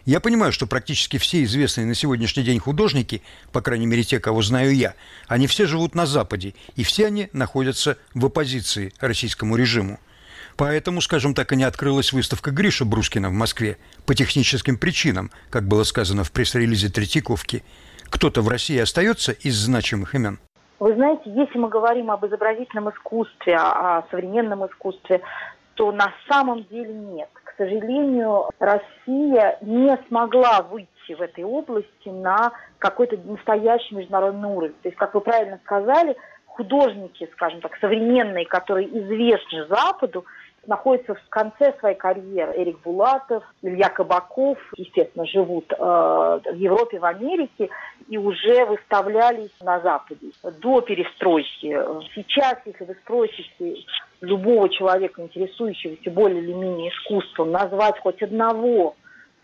Я 0.03 0.19
понимаю, 0.19 0.51
что 0.51 0.67
практически 0.67 1.17
все 1.17 1.45
известные 1.45 1.85
на 1.85 1.95
сегодняшний 1.95 2.43
день 2.43 2.59
художники, 2.59 3.21
по 3.53 3.61
крайней 3.61 3.85
мере 3.85 4.03
те, 4.03 4.19
кого 4.19 4.41
знаю 4.41 4.75
я, 4.75 4.95
они 5.29 5.47
все 5.47 5.65
живут 5.65 5.95
на 5.95 6.05
Западе, 6.05 6.55
и 6.75 6.83
все 6.83 7.07
они 7.07 7.29
находятся 7.31 7.97
в 8.13 8.25
оппозиции 8.25 8.91
российскому 8.99 9.55
режиму. 9.55 10.01
Поэтому, 10.57 10.99
скажем 10.99 11.33
так, 11.33 11.53
и 11.53 11.55
не 11.55 11.63
открылась 11.63 12.11
выставка 12.11 12.51
Гриша 12.51 12.83
Брускина 12.83 13.29
в 13.29 13.33
Москве 13.33 13.77
по 14.05 14.13
техническим 14.13 14.75
причинам, 14.75 15.31
как 15.51 15.69
было 15.69 15.85
сказано 15.85 16.25
в 16.25 16.33
пресс-релизе 16.33 16.89
Третьяковки. 16.89 17.63
Кто-то 18.09 18.41
в 18.41 18.49
России 18.49 18.77
остается 18.77 19.31
из 19.31 19.55
значимых 19.55 20.13
имен? 20.13 20.37
Вы 20.79 20.93
знаете, 20.93 21.23
если 21.25 21.57
мы 21.57 21.69
говорим 21.69 22.11
об 22.11 22.25
изобразительном 22.25 22.89
искусстве, 22.91 23.55
о 23.55 24.03
современном 24.11 24.65
искусстве, 24.65 25.21
то 25.73 25.91
на 25.91 26.11
самом 26.29 26.63
деле 26.65 26.93
нет. 26.93 27.29
К 27.33 27.53
сожалению, 27.57 28.45
Россия 28.59 29.57
не 29.61 29.97
смогла 30.07 30.61
выйти 30.61 31.13
в 31.17 31.21
этой 31.21 31.43
области 31.43 32.09
на 32.09 32.51
какой-то 32.77 33.17
настоящий 33.17 33.95
международный 33.95 34.49
уровень. 34.49 34.75
То 34.83 34.89
есть, 34.89 34.97
как 34.97 35.15
вы 35.15 35.21
правильно 35.21 35.59
сказали, 35.63 36.15
художники, 36.45 37.29
скажем 37.33 37.61
так, 37.61 37.77
современные, 37.79 38.45
которые 38.45 38.87
известны 38.87 39.65
Западу, 39.67 40.25
находятся 40.67 41.15
в 41.15 41.29
конце 41.29 41.73
своей 41.79 41.95
карьеры. 41.95 42.53
Эрик 42.55 42.79
Булатов, 42.81 43.43
Илья 43.61 43.89
Кабаков, 43.89 44.57
естественно, 44.75 45.25
живут 45.25 45.71
э, 45.71 45.75
в 45.75 46.55
Европе, 46.55 46.99
в 46.99 47.05
Америке 47.05 47.69
и 48.07 48.17
уже 48.17 48.65
выставлялись 48.65 49.53
на 49.61 49.79
Западе 49.79 50.31
до 50.61 50.81
перестройки. 50.81 51.79
Сейчас, 52.13 52.57
если 52.65 52.85
вы 52.85 52.95
спросите 53.01 53.75
любого 54.21 54.69
человека, 54.69 55.21
интересующегося 55.21 56.11
более 56.11 56.41
или 56.41 56.53
менее 56.53 56.91
искусством, 56.91 57.51
назвать 57.51 57.99
хоть 57.99 58.21
одного 58.21 58.95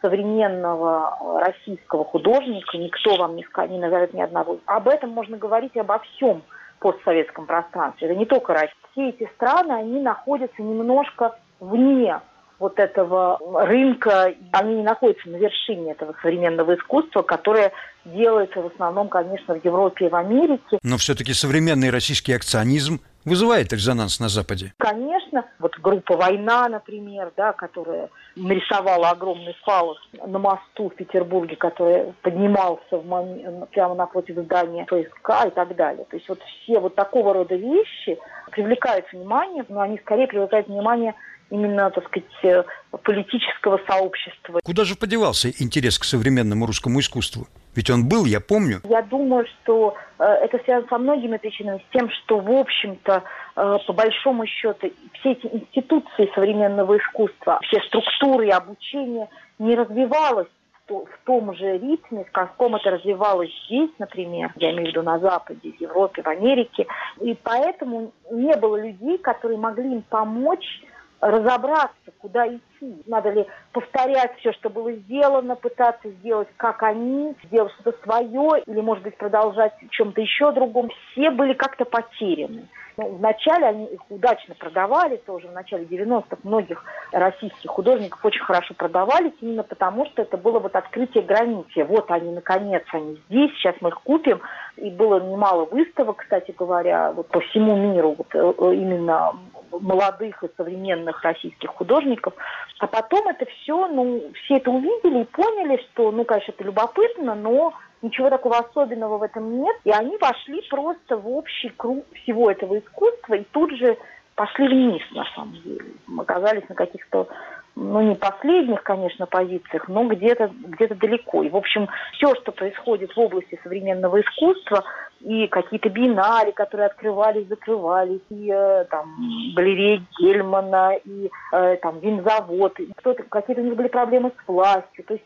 современного 0.02 1.40
российского 1.40 2.04
художника, 2.04 2.78
никто 2.78 3.16
вам 3.16 3.38
не, 3.38 3.46
не 3.70 3.80
назовет 3.80 4.14
ни 4.14 4.22
одного. 4.22 4.60
Об 4.66 4.90
этом 4.90 5.12
можно 5.12 5.38
говорить 5.38 5.72
и 5.76 5.80
обо 5.80 6.00
всем 6.00 6.44
постсоветском 6.84 7.46
пространстве. 7.46 8.10
Это 8.10 8.18
не 8.18 8.26
только 8.26 8.54
Россия. 8.54 8.76
Все 8.92 9.10
эти 9.10 9.30
страны, 9.36 9.72
они 9.72 10.02
находятся 10.02 10.62
немножко 10.62 11.40
вне 11.60 12.20
вот 12.60 12.78
этого 12.78 13.40
рынка, 13.66 14.34
они 14.52 14.76
не 14.76 14.84
находятся 14.84 15.30
на 15.30 15.38
вершине 15.38 15.94
этого 15.94 16.16
современного 16.22 16.76
искусства, 16.76 17.22
которое 17.22 17.72
делается 18.06 18.62
в 18.62 18.68
основном, 18.68 19.10
конечно, 19.10 19.56
в 19.56 19.66
Европе 19.66 20.06
и 20.06 20.10
в 20.10 20.16
Америке. 20.16 20.78
Но 20.84 20.98
все-таки 20.98 21.34
современный 21.34 21.90
российский 21.90 22.34
акционизм 22.34 23.02
вызывает 23.26 23.72
резонанс 23.72 24.20
на 24.20 24.30
Западе? 24.30 24.74
Конечно. 24.78 25.46
Вот 25.60 25.78
группа 25.80 26.16
«Война», 26.16 26.68
например, 26.70 27.32
да, 27.36 27.54
которая 27.54 28.10
нарисовала 28.36 29.10
огромный 29.10 29.56
фалос 29.64 29.98
на 30.26 30.40
мосту 30.40 30.90
в 30.90 30.96
Петербурге, 30.96 31.56
который 31.56 32.14
поднимался 32.22 32.98
в 32.98 33.06
мон... 33.06 33.68
прямо 33.72 33.96
напротив 33.96 34.38
здания 34.38 34.86
ФСК 34.86 35.48
и 35.48 35.50
так 35.52 35.76
далее. 35.76 36.06
То 36.10 36.18
есть 36.18 36.28
вот 36.30 36.40
все 36.42 36.80
вот 36.80 36.96
такого 36.96 37.34
рода 37.34 37.56
вещи 37.56 38.18
привлекают 38.52 39.06
внимание, 39.12 39.66
но 39.70 39.82
они 39.82 39.98
скорее 40.00 40.28
привлекают 40.28 40.68
внимание 40.68 41.16
именно, 41.50 41.90
так 41.92 42.06
сказать, 42.08 42.30
э, 42.44 42.64
политического 43.04 43.80
сообщества. 43.88 44.60
Куда 44.64 44.84
же 44.86 44.96
подевался 44.96 45.50
интерес 45.50 46.00
к 46.00 46.04
современному 46.04 46.66
русскому 46.66 47.00
искусству? 47.00 47.48
Ведь 47.76 47.90
он 47.90 48.08
был, 48.08 48.26
я 48.26 48.40
помню. 48.40 48.82
Я 48.84 49.02
думаю, 49.02 49.46
что 49.48 49.96
э, 50.20 50.24
это 50.24 50.60
связано 50.64 50.88
со 50.90 50.98
многими 50.98 51.38
причинами. 51.38 51.84
С 51.90 51.94
тем, 51.94 52.10
что, 52.10 52.40
в 52.40 52.52
общем-то, 52.52 53.24
э, 53.56 53.78
по 53.88 53.94
большому 53.94 54.46
счету, 54.46 54.92
все 55.20 55.32
эти 55.32 55.48
институции 55.48 56.32
современного 56.36 56.98
искусства, 56.98 57.60
все 57.64 57.80
структуры 57.88 58.50
обучения 58.50 59.30
не 59.60 59.76
развивалось 59.76 60.48
в 60.88 61.26
том 61.26 61.56
же 61.56 61.78
ритме, 61.78 62.26
в 62.26 62.32
каком 62.32 62.76
это 62.76 62.92
развивалось 62.92 63.50
здесь, 63.66 63.90
например, 64.00 64.52
я 64.58 64.72
имею 64.72 64.86
в 64.86 64.88
виду 64.90 65.02
на 65.02 65.18
Западе, 65.20 65.72
в 65.72 65.82
Европе, 65.82 66.22
в 66.22 66.28
Америке. 66.28 66.86
И 67.22 67.38
поэтому 67.42 68.12
не 68.32 68.56
было 68.58 68.82
людей, 68.82 69.18
которые 69.18 69.58
могли 69.58 69.94
им 69.94 70.02
помочь 70.02 70.82
разобраться, 71.24 72.12
куда 72.20 72.48
идти. 72.48 73.04
Надо 73.08 73.32
ли 73.32 73.48
повторять 73.72 74.36
все, 74.38 74.52
что 74.54 74.70
было 74.70 74.92
сделано, 74.92 75.56
пытаться 75.56 76.10
сделать, 76.10 76.50
как 76.58 76.84
они, 76.84 77.36
сделать 77.46 77.72
что-то 77.80 77.98
свое, 78.04 78.64
или, 78.66 78.82
может 78.82 79.04
быть, 79.04 79.18
продолжать 79.18 79.74
в 79.82 79.90
чем-то 79.90 80.22
еще 80.22 80.52
другом. 80.52 80.90
Все 81.12 81.32
были 81.32 81.54
как-то 81.54 81.86
потеряны. 81.86 82.68
Ну, 82.96 83.16
вначале 83.16 83.66
они 83.66 83.86
их 83.86 84.02
удачно 84.10 84.54
продавали, 84.54 85.16
тоже 85.18 85.48
в 85.48 85.52
начале 85.52 85.86
90-х 85.86 86.38
многих 86.44 86.84
российских 87.12 87.70
художников 87.70 88.24
очень 88.24 88.44
хорошо 88.44 88.76
продавались, 88.76 89.34
именно 89.42 89.64
потому 89.64 90.06
что 90.06 90.22
это 90.22 90.38
было 90.38 90.60
вот 90.60 90.76
открытие 90.76 91.24
границы. 91.24 91.86
Вот 91.86 92.12
они, 92.12 92.32
наконец, 92.32 92.84
они 92.92 93.20
здесь, 93.30 93.52
сейчас 93.56 93.76
мы 93.82 93.90
их 93.90 94.00
купим. 94.02 94.42
И 94.78 94.92
было 94.92 95.20
немало 95.20 95.66
выставок, 95.66 96.18
кстати 96.18 96.54
говоря, 96.58 97.12
вот 97.14 97.30
по 97.30 97.40
всему 97.40 97.76
миру, 97.76 98.16
вот 98.16 98.28
э, 98.36 98.54
э, 98.58 98.76
именно 98.76 99.34
молодых 99.80 100.44
и 100.44 100.50
современных 100.58 101.24
российских 101.24 101.70
художников. 101.72 102.34
А 102.80 102.88
потом 102.88 103.28
это 103.28 103.46
все, 103.46 103.88
ну, 103.88 104.32
все 104.44 104.58
это 104.58 104.72
увидели 104.72 105.22
и 105.22 105.26
поняли, 105.26 105.82
что, 105.92 106.12
ну, 106.12 106.26
конечно, 106.26 106.52
это 106.52 106.64
любопытно, 106.64 107.36
но 107.36 107.74
ничего 108.02 108.30
такого 108.30 108.58
особенного 108.58 109.18
в 109.18 109.24
этом 109.24 109.62
нет. 109.62 109.76
И 109.84 109.92
они 109.92 110.18
вошли 110.18 110.62
просто 110.70 111.18
в 111.18 111.28
общий 111.28 111.70
круг 111.70 112.06
всего 112.24 112.52
этого 112.52 112.78
искусства 112.80 113.36
и 113.36 113.46
тут 113.52 113.72
же 113.78 113.98
пошли 114.36 114.68
вниз, 114.68 115.04
на 115.12 115.26
самом 115.36 115.54
деле. 115.64 115.86
Мы 116.08 116.24
оказались 116.24 116.68
на 116.70 116.76
каких-то 116.76 117.28
ну, 117.76 118.02
не 118.02 118.16
последних, 118.16 118.84
конечно, 118.84 119.26
позициях, 119.26 119.88
но 119.88 120.06
где-то 120.08 120.52
где 120.64 120.88
далеко. 120.88 121.44
И, 121.44 121.50
в 121.50 121.56
общем, 121.56 121.88
все, 122.14 122.36
что 122.36 122.52
происходит 122.52 123.16
в 123.16 123.20
области 123.20 123.60
современного 123.64 124.22
искусства, 124.22 124.84
и 125.22 125.48
какие-то 125.48 125.90
биеннале, 125.90 126.52
которые 126.52 126.88
открывались, 126.88 127.48
закрывались, 127.48 128.22
и 128.30 128.52
э, 128.52 128.86
там 128.86 129.16
галереи 129.56 130.04
Гельмана, 130.20 130.96
и 131.04 131.32
э, 131.54 131.78
там 131.78 132.00
винзавод, 132.00 132.80
и 132.80 132.92
кто-то, 132.98 133.24
какие-то 133.24 133.62
у 133.62 133.66
них 133.66 133.76
были 133.76 133.88
проблемы 133.88 134.32
с 134.32 134.48
властью. 134.48 135.06
То 135.06 135.14
есть 135.14 135.26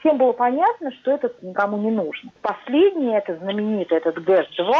всем 0.00 0.18
было 0.18 0.32
понятно, 0.32 0.92
что 1.00 1.12
это 1.12 1.32
никому 1.42 1.78
не 1.78 1.90
нужно. 1.90 2.30
Последний, 2.42 3.16
это 3.16 3.36
знаменитый, 3.36 3.98
этот 3.98 4.22
ГЭС-2, 4.22 4.72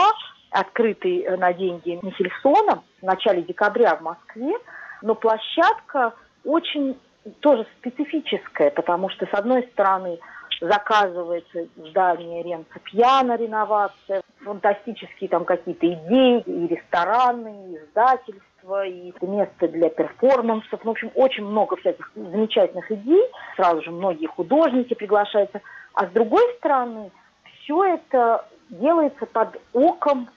открытый 0.51 1.21
э, 1.23 1.37
на 1.37 1.53
деньги 1.53 1.99
Михельсона 2.03 2.83
в 3.01 3.05
начале 3.05 3.43
декабря 3.43 3.97
в 3.97 4.03
Москве, 4.03 4.55
но 5.03 5.15
площадка 5.15 6.13
очень 6.45 6.97
тоже 7.41 7.67
специфическое, 7.79 8.71
потому 8.71 9.09
что, 9.11 9.27
с 9.27 9.35
одной 9.35 9.63
стороны, 9.73 10.19
заказывается 10.61 11.67
здание 11.77 12.43
Ренца 12.43 12.79
Пьяна, 12.85 13.37
реновация, 13.37 14.23
фантастические 14.45 15.29
там 15.29 15.45
какие-то 15.45 15.87
идеи, 15.87 16.43
и 16.47 16.67
рестораны, 16.67 17.73
и 17.73 17.77
издательства, 17.77 18.87
и 18.87 19.13
место 19.21 19.69
для 19.69 19.89
перформансов. 19.91 20.81
Ну, 20.85 20.91
в 20.91 20.93
общем, 20.93 21.11
очень 21.15 21.45
много 21.45 21.77
всяких 21.77 22.11
замечательных 22.15 22.91
идей. 22.91 23.23
Сразу 23.57 23.83
же 23.83 23.91
многие 23.91 24.27
художники 24.27 24.95
приглашаются. 24.95 25.61
А 25.95 26.07
с 26.07 26.11
другой 26.11 26.43
стороны, 26.59 27.11
все 27.63 27.85
это 27.85 28.45
делается 28.71 29.27
под 29.27 29.61
оком 29.73 30.29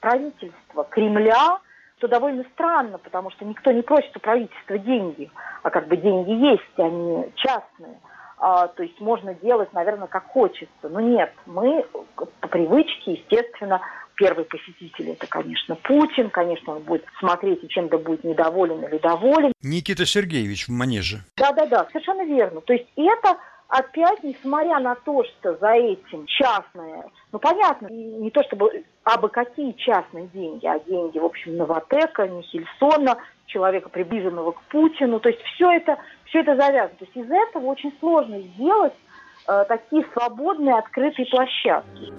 правительства, 0.00 0.84
Кремля, 0.84 1.58
что 2.02 2.08
довольно 2.08 2.44
странно, 2.54 2.98
потому 2.98 3.30
что 3.30 3.44
никто 3.44 3.70
не 3.70 3.82
просит 3.82 4.16
у 4.16 4.20
правительства 4.20 4.76
деньги, 4.76 5.30
а 5.62 5.70
как 5.70 5.86
бы 5.86 5.96
деньги 5.96 6.32
есть, 6.32 6.78
они 6.78 7.30
частные. 7.36 8.00
А, 8.38 8.66
то 8.66 8.82
есть 8.82 9.00
можно 9.00 9.34
делать, 9.34 9.72
наверное, 9.72 10.08
как 10.08 10.26
хочется. 10.26 10.88
Но 10.88 10.98
нет, 10.98 11.32
мы 11.46 11.86
по 12.16 12.48
привычке, 12.48 13.12
естественно, 13.12 13.80
первый 14.16 14.44
посетитель 14.46 15.10
это, 15.10 15.28
конечно, 15.28 15.76
Путин. 15.76 16.30
Конечно, 16.30 16.74
он 16.74 16.82
будет 16.82 17.04
смотреть 17.20 17.62
и 17.62 17.68
чем-то 17.68 17.98
будет 17.98 18.24
недоволен 18.24 18.84
или 18.84 18.98
доволен. 18.98 19.52
Никита 19.62 20.04
Сергеевич 20.04 20.66
в 20.66 20.72
манеже. 20.72 21.18
Да-да-да, 21.36 21.86
совершенно 21.92 22.24
верно. 22.24 22.62
То 22.62 22.72
есть 22.72 22.88
это 22.96 23.38
опять, 23.68 24.24
несмотря 24.24 24.80
на 24.80 24.96
то, 24.96 25.22
что 25.22 25.56
за 25.58 25.74
этим 25.74 26.26
частное, 26.26 27.04
ну 27.30 27.38
понятно, 27.38 27.86
не 27.86 28.32
то 28.32 28.42
чтобы 28.42 28.84
абы 29.04 29.28
какие 29.28 29.72
частные 29.72 30.28
деньги, 30.28 30.66
а 30.66 30.78
деньги, 30.80 31.18
в 31.18 31.24
общем, 31.24 31.56
Новотека, 31.56 32.28
Нихельсона, 32.28 33.18
человека, 33.46 33.88
приближенного 33.88 34.52
к 34.52 34.62
Путину, 34.62 35.20
то 35.20 35.28
есть 35.28 35.42
все 35.42 35.70
это, 35.70 35.98
все 36.26 36.40
это 36.40 36.56
завязано. 36.56 36.96
То 36.98 37.04
есть 37.04 37.16
из 37.16 37.30
этого 37.30 37.66
очень 37.66 37.92
сложно 38.00 38.40
сделать 38.40 38.94
э, 39.48 39.64
такие 39.68 40.06
свободные, 40.12 40.76
открытые 40.76 41.26
площадки. 41.26 42.12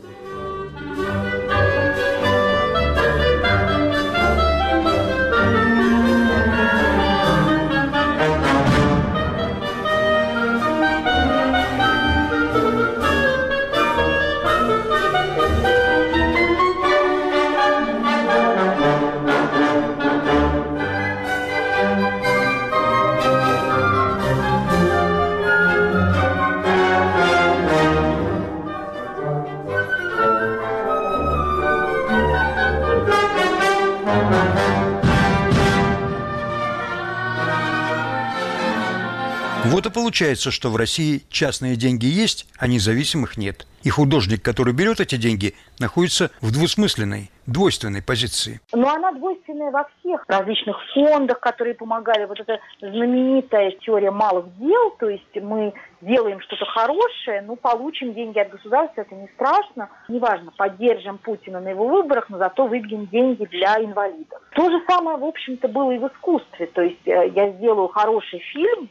Получается, 40.14 40.52
что 40.52 40.70
в 40.70 40.76
России 40.76 41.24
частные 41.30 41.76
деньги 41.76 42.06
есть, 42.06 42.46
а 42.60 42.68
независимых 42.68 43.36
нет. 43.36 43.66
И 43.82 43.90
художник, 43.90 44.44
который 44.44 44.72
берет 44.72 45.00
эти 45.00 45.16
деньги, 45.16 45.56
находится 45.80 46.30
в 46.40 46.54
двусмысленной, 46.54 47.32
двойственной 47.48 48.04
позиции. 48.04 48.62
Но 48.74 48.94
она 48.94 49.12
двойственная 49.14 49.72
во 49.72 49.90
всех 49.98 50.24
различных 50.28 50.78
фондах, 50.94 51.40
которые 51.40 51.74
помогали. 51.74 52.26
Вот 52.26 52.40
эта 52.40 52.60
знаменитая 52.80 53.72
теория 53.82 54.12
малых 54.12 54.46
дел, 54.60 54.92
то 55.00 55.10
есть 55.10 55.36
мы 55.42 55.74
делаем 56.02 56.40
что-то 56.42 56.66
хорошее, 56.66 57.42
ну, 57.42 57.56
получим 57.56 58.14
деньги 58.14 58.38
от 58.38 58.52
государства, 58.52 59.02
это 59.02 59.16
не 59.16 59.28
страшно. 59.34 59.90
Неважно, 60.10 60.52
поддержим 60.56 61.18
Путина 61.18 61.60
на 61.60 61.70
его 61.70 61.88
выборах, 61.88 62.30
но 62.30 62.38
зато 62.38 62.68
выбьем 62.68 63.08
деньги 63.08 63.46
для 63.46 63.84
инвалидов. 63.84 64.40
То 64.52 64.70
же 64.70 64.80
самое, 64.88 65.18
в 65.18 65.26
общем-то, 65.26 65.68
было 65.70 65.92
и 65.92 65.98
в 65.98 66.08
искусстве. 66.08 66.68
То 66.68 66.84
есть 66.84 67.08
э, 67.08 67.32
я 67.34 67.50
сделаю 67.54 67.88
хороший 67.88 68.40
фильм, 68.54 68.90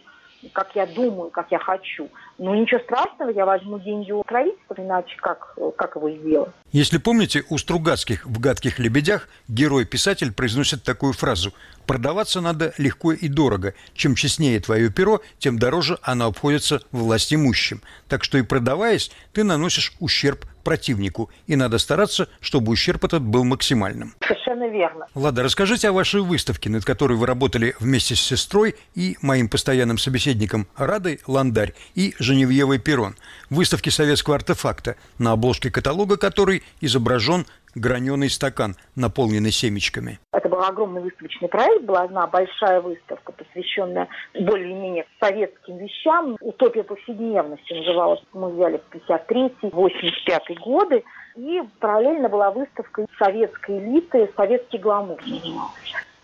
как 0.52 0.74
я 0.74 0.86
думаю, 0.86 1.30
как 1.30 1.50
я 1.50 1.58
хочу. 1.58 2.08
Ну, 2.38 2.54
ничего 2.54 2.80
страшного, 2.80 3.30
я 3.30 3.46
возьму 3.46 3.78
деньги 3.78 4.10
у 4.10 4.22
правительства, 4.22 4.74
иначе 4.78 5.16
как, 5.18 5.56
как 5.76 5.96
его 5.96 6.10
сделать? 6.10 6.50
Если 6.72 6.98
помните, 6.98 7.44
у 7.48 7.58
Стругацких 7.58 8.26
в 8.26 8.40
«Гадких 8.40 8.78
лебедях» 8.78 9.28
герой-писатель 9.48 10.32
произносит 10.32 10.82
такую 10.82 11.12
фразу 11.12 11.52
«Продаваться 11.86 12.40
надо 12.40 12.72
легко 12.78 13.12
и 13.12 13.28
дорого. 13.28 13.74
Чем 13.94 14.14
честнее 14.14 14.60
твое 14.60 14.90
перо, 14.90 15.20
тем 15.38 15.58
дороже 15.58 15.98
оно 16.02 16.26
обходится 16.26 16.80
власть 16.90 17.32
имущим. 17.34 17.82
Так 18.08 18.24
что 18.24 18.38
и 18.38 18.42
продаваясь, 18.42 19.10
ты 19.32 19.44
наносишь 19.44 19.94
ущерб 20.00 20.46
противнику, 20.62 21.30
и 21.46 21.56
надо 21.56 21.78
стараться, 21.78 22.28
чтобы 22.40 22.72
ущерб 22.72 23.04
этот 23.04 23.22
был 23.22 23.44
максимальным. 23.44 24.14
Совершенно 24.20 24.68
верно. 24.68 25.06
Лада, 25.14 25.42
расскажите 25.42 25.88
о 25.88 25.92
вашей 25.92 26.20
выставке, 26.20 26.70
над 26.70 26.84
которой 26.84 27.16
вы 27.16 27.26
работали 27.26 27.74
вместе 27.80 28.14
с 28.14 28.20
сестрой 28.20 28.76
и 28.94 29.16
моим 29.22 29.48
постоянным 29.48 29.98
собеседником 29.98 30.66
Радой 30.76 31.20
Ландарь 31.26 31.74
и 31.94 32.14
Женевьевой 32.18 32.78
Перрон. 32.78 33.14
Выставки 33.50 33.90
советского 33.90 34.36
артефакта, 34.36 34.96
на 35.18 35.32
обложке 35.32 35.70
каталога 35.70 36.16
которой 36.16 36.62
изображен 36.80 37.46
граненый 37.74 38.30
стакан, 38.30 38.76
наполненный 38.96 39.50
семечками. 39.50 40.20
Это 40.32 40.48
был 40.48 40.62
огромный 40.62 41.00
выставочный 41.00 41.48
проект, 41.48 41.84
была 41.84 42.02
одна 42.02 42.26
большая 42.26 42.80
выставка, 42.80 43.32
посвященная 43.52 44.08
более-менее 44.34 45.06
советским 45.20 45.78
вещам. 45.78 46.36
«Утопия 46.40 46.82
повседневности» 46.82 47.72
называлась. 47.72 48.22
Мы 48.32 48.50
взяли 48.50 48.80
в 48.90 48.96
53-85 49.10 50.54
годы. 50.60 51.04
И 51.36 51.62
параллельно 51.80 52.28
была 52.28 52.50
выставка 52.50 53.06
советской 53.18 53.78
элиты 53.78 54.30
«Советский 54.36 54.78
гламур» 54.78 55.18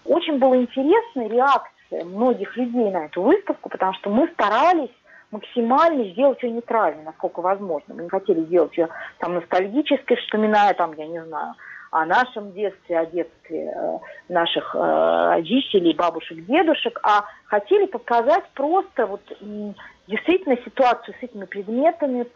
Очень 0.04 0.38
была 0.38 0.56
интересная 0.56 1.28
реакция 1.28 2.04
многих 2.04 2.56
людей 2.56 2.90
на 2.90 3.06
эту 3.06 3.22
выставку, 3.22 3.68
потому 3.68 3.94
что 3.94 4.10
мы 4.10 4.28
старались 4.28 4.90
максимально 5.30 6.04
сделать 6.04 6.42
ее 6.42 6.50
нейтральной, 6.50 7.04
насколько 7.04 7.40
возможно. 7.40 7.94
Мы 7.94 8.04
не 8.04 8.08
хотели 8.08 8.44
сделать 8.44 8.76
ее 8.76 8.88
там 9.18 9.34
ностальгической, 9.34 10.16
вспоминая 10.16 10.74
там, 10.74 10.92
я 10.94 11.06
не 11.06 11.22
знаю, 11.24 11.54
о 11.90 12.04
нашем 12.06 12.52
детстве, 12.52 12.98
о 12.98 13.06
детстве 13.06 13.72
э, 13.74 13.98
наших 14.28 14.74
э, 14.74 14.78
родителей, 14.78 15.94
бабушек, 15.94 16.44
дедушек, 16.46 16.98
а 17.02 17.24
хотели 17.46 17.86
показать 17.86 18.44
просто 18.54 19.06
вот 19.06 19.22
действительно 20.08 20.56
ситуацию 20.64 21.14
с 21.20 21.22
этими 21.22 21.44
предметами, 21.44 22.26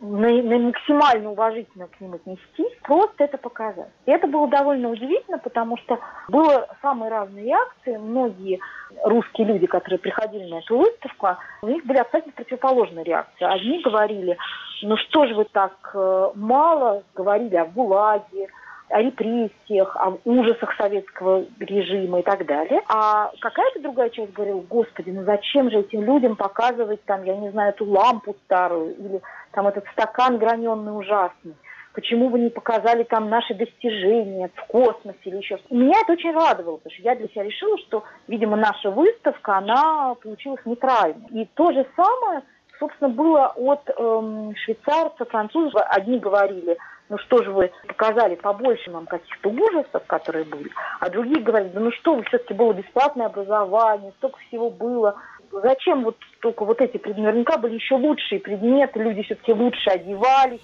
на, 0.00 0.28
на 0.28 0.58
максимально 0.58 1.30
уважительно 1.30 1.86
к 1.86 2.00
ним 2.00 2.14
отнестись, 2.14 2.76
просто 2.82 3.24
это 3.24 3.38
показать. 3.38 3.88
И 4.06 4.10
это 4.10 4.26
было 4.26 4.48
довольно 4.48 4.90
удивительно, 4.90 5.38
потому 5.38 5.76
что 5.78 5.98
было 6.28 6.68
самые 6.82 7.10
разные 7.10 7.44
реакции. 7.46 7.96
Многие 7.96 8.60
русские 9.04 9.46
люди, 9.46 9.66
которые 9.66 9.98
приходили 9.98 10.50
на 10.50 10.58
эту 10.58 10.76
выставку, 10.76 11.28
у 11.62 11.68
них 11.68 11.84
были 11.86 11.98
абсолютно 11.98 12.32
противоположные 12.32 13.04
реакции. 13.04 13.44
Одни 13.44 13.80
говорили, 13.80 14.36
ну 14.82 14.96
что 14.96 15.26
же 15.26 15.34
вы 15.34 15.44
так 15.44 15.72
э, 15.94 16.30
мало 16.34 17.04
говорили 17.14 17.56
о 17.56 17.66
ГУЛАГе, 17.66 18.48
о 18.92 19.00
репрессиях, 19.00 19.96
о 19.96 20.18
ужасах 20.24 20.74
советского 20.76 21.46
режима 21.58 22.20
и 22.20 22.22
так 22.22 22.44
далее. 22.44 22.82
А 22.88 23.30
какая-то 23.40 23.80
другая 23.80 24.10
часть 24.10 24.32
говорила, 24.34 24.60
господи, 24.60 25.10
ну 25.10 25.24
зачем 25.24 25.70
же 25.70 25.80
этим 25.80 26.04
людям 26.04 26.36
показывать 26.36 27.02
там, 27.04 27.24
я 27.24 27.36
не 27.36 27.50
знаю, 27.50 27.70
эту 27.70 27.86
лампу 27.86 28.36
старую 28.44 28.94
или 28.96 29.22
там 29.52 29.66
этот 29.66 29.84
стакан 29.92 30.38
граненый 30.38 30.96
ужасный. 30.96 31.54
Почему 31.94 32.28
вы 32.28 32.40
не 32.40 32.50
показали 32.50 33.02
там 33.04 33.28
наши 33.28 33.54
достижения 33.54 34.50
в 34.54 34.66
космосе 34.66 35.18
или 35.24 35.36
еще 35.36 35.56
что-то? 35.58 35.74
Меня 35.74 35.98
это 36.02 36.12
очень 36.12 36.32
радовало, 36.32 36.76
потому 36.76 36.94
что 36.94 37.02
я 37.02 37.14
для 37.14 37.28
себя 37.28 37.44
решила, 37.44 37.78
что, 37.78 38.04
видимо, 38.28 38.56
наша 38.56 38.90
выставка, 38.90 39.58
она 39.58 40.14
получилась 40.22 40.60
нейтральной. 40.64 41.28
И 41.30 41.48
то 41.54 41.70
же 41.72 41.86
самое, 41.96 42.42
собственно, 42.78 43.10
было 43.10 43.52
от 43.56 43.90
эм, 43.90 44.54
швейцарцев, 44.56 45.28
французов. 45.28 45.82
Одни 45.88 46.18
говорили, 46.18 46.78
ну 47.08 47.18
что 47.18 47.42
же 47.42 47.50
вы 47.50 47.70
показали 47.86 48.36
побольше 48.36 48.90
нам 48.90 49.06
каких-то 49.06 49.50
ужасов, 49.50 50.02
которые 50.06 50.44
были, 50.44 50.70
а 51.00 51.10
другие 51.10 51.40
говорили, 51.40 51.70
да 51.72 51.80
ну 51.80 51.92
что 51.92 52.14
вы, 52.14 52.24
все-таки 52.24 52.54
было 52.54 52.72
бесплатное 52.72 53.26
образование, 53.26 54.12
столько 54.18 54.38
всего 54.48 54.70
было, 54.70 55.16
зачем 55.50 56.04
вот 56.04 56.16
только 56.40 56.64
вот 56.64 56.80
эти 56.80 56.96
предметы, 56.96 57.22
наверняка 57.22 57.58
были 57.58 57.74
еще 57.74 57.96
лучшие 57.96 58.40
предметы, 58.40 58.98
люди 59.00 59.22
все-таки 59.22 59.52
лучше 59.52 59.90
одевались. 59.90 60.60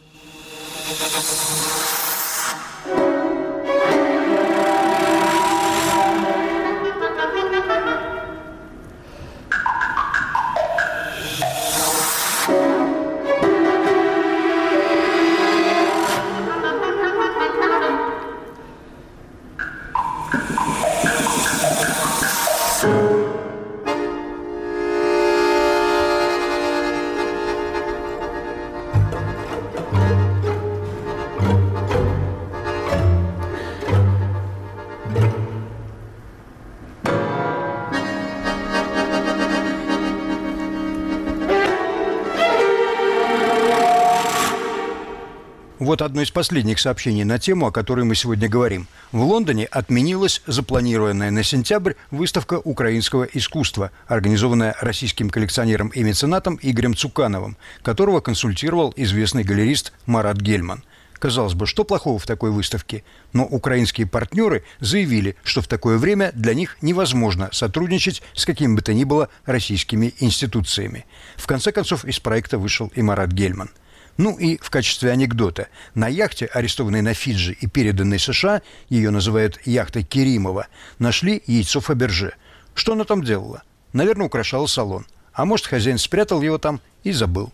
Вот 45.89 46.03
одно 46.03 46.21
из 46.21 46.31
последних 46.31 46.81
сообщений 46.81 47.25
на 47.25 47.39
тему, 47.39 47.67
о 47.67 47.73
которой 47.73 48.05
мы 48.05 48.15
сегодня 48.15 48.47
говорим. 48.47 48.87
В 49.11 49.23
Лондоне 49.23 49.65
отменилась 49.65 50.43
запланированная 50.47 51.31
на 51.31 51.43
сентябрь 51.43 51.95
выставка 52.11 52.61
украинского 52.63 53.25
искусства, 53.25 53.91
организованная 54.07 54.77
российским 54.83 55.31
коллекционером 55.31 55.89
и 55.89 56.03
меценатом 56.03 56.59
Игорем 56.61 56.95
Цукановым, 56.95 57.57
которого 57.81 58.21
консультировал 58.21 58.93
известный 58.99 59.45
галерист 59.45 59.95
Марат 60.05 60.37
Гельман. 60.37 60.85
Казалось 61.19 61.55
бы, 61.55 61.67
что 61.67 61.85
плохого 61.85 62.19
в 62.19 62.27
такой 62.27 62.51
выставке? 62.51 63.03
Но 63.33 63.47
украинские 63.47 64.07
партнеры 64.07 64.65
заявили, 64.81 65.37
что 65.43 65.63
в 65.63 65.69
такое 65.69 65.97
время 65.97 66.33
для 66.35 66.53
них 66.53 66.77
невозможно 66.83 67.49
сотрудничать 67.51 68.23
с 68.35 68.45
какими 68.45 68.75
бы 68.75 68.83
то 68.83 68.93
ни 68.93 69.05
было 69.05 69.31
российскими 69.47 70.13
институциями. 70.19 71.07
В 71.37 71.47
конце 71.47 71.73
концов, 71.73 72.05
из 72.05 72.21
проекта 72.21 72.59
вышел 72.59 72.93
и 72.95 73.01
Марат 73.01 73.33
Гельман– 73.33 73.71
ну 74.19 74.37
и 74.37 74.59
в 74.59 74.69
качестве 74.69 75.11
анекдота. 75.11 75.69
На 75.95 76.09
яхте, 76.09 76.47
арестованной 76.47 77.01
на 77.01 77.15
Фиджи 77.15 77.53
и 77.53 77.67
переданной 77.67 78.19
США, 78.19 78.61
ее 78.91 79.11
называют 79.11 79.59
яхтой 79.65 80.03
Керимова, 80.03 80.67
нашли 80.99 81.43
яйцо 81.47 81.81
Фаберже. 81.81 82.35
Что 82.75 82.93
она 82.93 83.05
там 83.05 83.23
делала? 83.23 83.63
Наверное, 83.93 84.27
украшала 84.27 84.67
салон. 84.67 85.07
А 85.33 85.45
может, 85.45 85.67
хозяин 85.67 85.99
спрятал 85.99 86.43
его 86.43 86.59
там 86.59 86.81
и 87.05 87.13
забыл. 87.13 87.53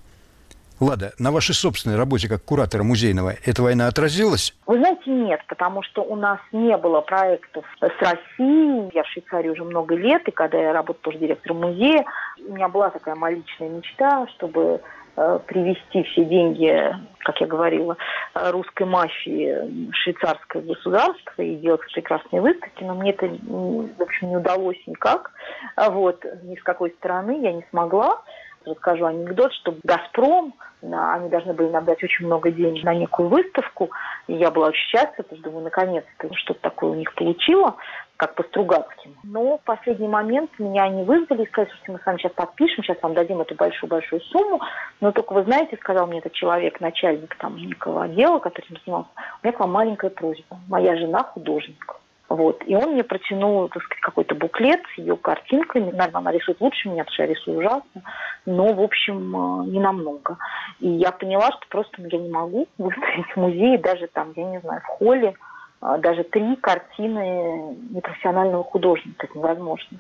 Лада, 0.81 1.13
на 1.19 1.31
вашей 1.31 1.55
собственной 1.55 1.97
работе 1.97 2.29
как 2.29 2.45
куратора 2.45 2.83
музейного 2.83 3.35
эта 3.45 3.63
война 3.63 3.87
отразилась? 3.87 4.55
Вы 4.67 4.79
знаете, 4.79 5.09
нет, 5.11 5.41
потому 5.47 5.83
что 5.85 6.03
у 6.03 6.17
нас 6.17 6.41
не 6.51 6.77
было 6.77 7.01
проектов 7.01 7.65
с 7.79 8.03
Россией. 8.03 8.91
Я 8.93 9.05
в 9.05 9.07
Швейцарии 9.09 9.51
уже 9.51 9.63
много 9.65 9.95
лет, 9.95 10.27
и 10.27 10.33
когда 10.33 10.59
я 10.59 10.73
работала 10.73 11.03
тоже 11.03 11.19
директором 11.19 11.61
музея, 11.61 12.05
у 12.49 12.55
меня 12.55 12.69
была 12.69 12.91
такая 12.91 13.15
моя 13.15 13.37
личная 13.37 13.69
мечта, 13.69 14.27
чтобы 14.37 14.81
привести 15.15 16.03
все 16.05 16.25
деньги, 16.25 16.97
как 17.21 17.41
я 17.41 17.47
говорила, 17.47 17.97
русской 18.35 18.87
мафии 18.87 19.93
швейцарское 19.93 20.63
государство 20.63 21.43
и 21.43 21.57
делать 21.57 21.81
прекрасные 21.93 22.43
выставки, 22.43 22.83
но 22.85 22.95
мне 22.95 23.11
это, 23.11 23.27
в 23.27 24.03
общем, 24.03 24.31
не 24.31 24.37
удалось 24.37 24.81
никак. 24.87 25.31
Вот, 25.77 26.25
ни 26.43 26.57
с 26.57 26.63
какой 26.63 26.91
стороны 26.99 27.41
я 27.43 27.53
не 27.53 27.65
смогла. 27.71 28.23
Расскажу 28.67 29.07
анекдот, 29.07 29.53
что 29.55 29.75
«Газпром», 29.83 30.55
они 30.83 31.29
должны 31.31 31.55
были 31.55 31.71
нам 31.71 31.85
дать 31.85 32.03
очень 32.03 32.27
много 32.27 32.51
денег 32.51 32.85
на 32.85 32.95
некую 32.95 33.29
выставку, 33.29 33.91
и 34.27 34.35
я 34.35 34.51
была 34.51 34.69
очень 34.69 34.87
счастлива, 34.89 35.23
потому 35.23 35.41
что 35.41 35.51
думаю, 35.51 35.65
наконец-то 35.65 36.35
что-то 36.35 36.61
такое 36.61 36.91
у 36.91 36.95
них 36.95 37.15
получила 37.15 37.77
как 38.17 38.35
по 38.37 38.45
Стругацким. 38.45 39.17
Но 39.25 39.59
в 39.59 39.63
последний 39.63 40.09
момент 40.09 40.51
меня 40.59 40.89
не 40.89 41.03
вызвали 41.03 41.43
и 41.43 41.49
сказали, 41.49 41.73
что 41.83 41.93
мы 41.93 41.99
с 41.99 42.07
вами 42.07 42.19
сейчас 42.19 42.33
подпишем, 42.33 42.85
сейчас 42.85 43.03
вам 43.03 43.15
дадим 43.15 43.41
эту 43.41 43.55
большую-большую 43.55 44.21
сумму. 44.21 44.61
Но 45.01 45.11
только 45.11 45.33
вы 45.33 45.43
знаете, 45.45 45.77
сказал 45.79 46.07
мне 46.07 46.21
этот 46.21 46.33
человек, 46.33 46.81
начальник 46.81 47.35
там 47.37 47.57
некого 47.57 48.05
отдела, 48.05 48.39
который 48.39 48.67
этим 48.67 48.79
занимался, 48.85 49.11
у 49.43 49.47
меня 49.47 49.57
к 49.57 49.61
вам 49.61 49.73
маленькая 49.73 50.11
просьба. 50.11 50.59
Моя 50.69 50.97
жена 50.97 51.25
художник. 51.25 51.97
Вот. 52.35 52.65
И 52.67 52.75
он 52.75 52.95
мне 52.95 53.05
протянул, 53.05 53.69
так 53.69 53.81
сказать, 53.85 54.01
какой-то 54.01 54.35
буклет 54.35 54.81
с 54.95 54.99
ее 54.99 55.17
картинками. 55.17 55.93
Наверное, 55.93 56.19
она 56.19 56.33
рисует 56.33 56.61
лучше 56.61 56.89
меня, 56.89 57.05
потому 57.05 57.15
что 57.15 57.23
я 57.23 57.29
рисую 57.29 57.59
ужасно. 57.59 58.03
Но, 58.45 58.75
в 58.75 58.81
общем, 58.81 59.37
э, 59.37 59.67
не 59.67 59.79
намного. 59.79 60.37
И 60.81 60.89
я 60.89 61.13
поняла, 61.13 61.53
что 61.53 61.61
просто 61.69 62.03
я 62.03 62.19
не 62.19 62.29
могу 62.29 62.67
выставить 62.77 63.31
в 63.31 63.37
музее, 63.37 63.79
даже 63.79 64.09
там, 64.09 64.33
я 64.35 64.45
не 64.47 64.59
знаю, 64.59 64.81
в 64.81 64.87
холле, 64.87 65.35
а, 65.81 65.97
даже 65.99 66.25
три 66.25 66.57
картины 66.57 67.77
непрофессионального 67.91 68.65
художника. 68.65 69.27
Это 69.27 69.39
невозможно. 69.39 69.99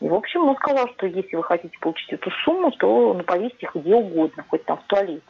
И, 0.00 0.08
в 0.08 0.14
общем, 0.14 0.48
он 0.48 0.56
сказал, 0.56 0.88
что 0.96 1.06
если 1.06 1.36
вы 1.36 1.44
хотите 1.44 1.78
получить 1.78 2.12
эту 2.12 2.30
сумму, 2.44 2.72
то 2.72 3.14
ну, 3.14 3.22
повесьте 3.22 3.66
их 3.66 3.76
где 3.76 3.94
угодно, 3.94 4.44
хоть 4.48 4.64
там 4.64 4.78
в 4.78 4.84
туалете. 4.88 5.22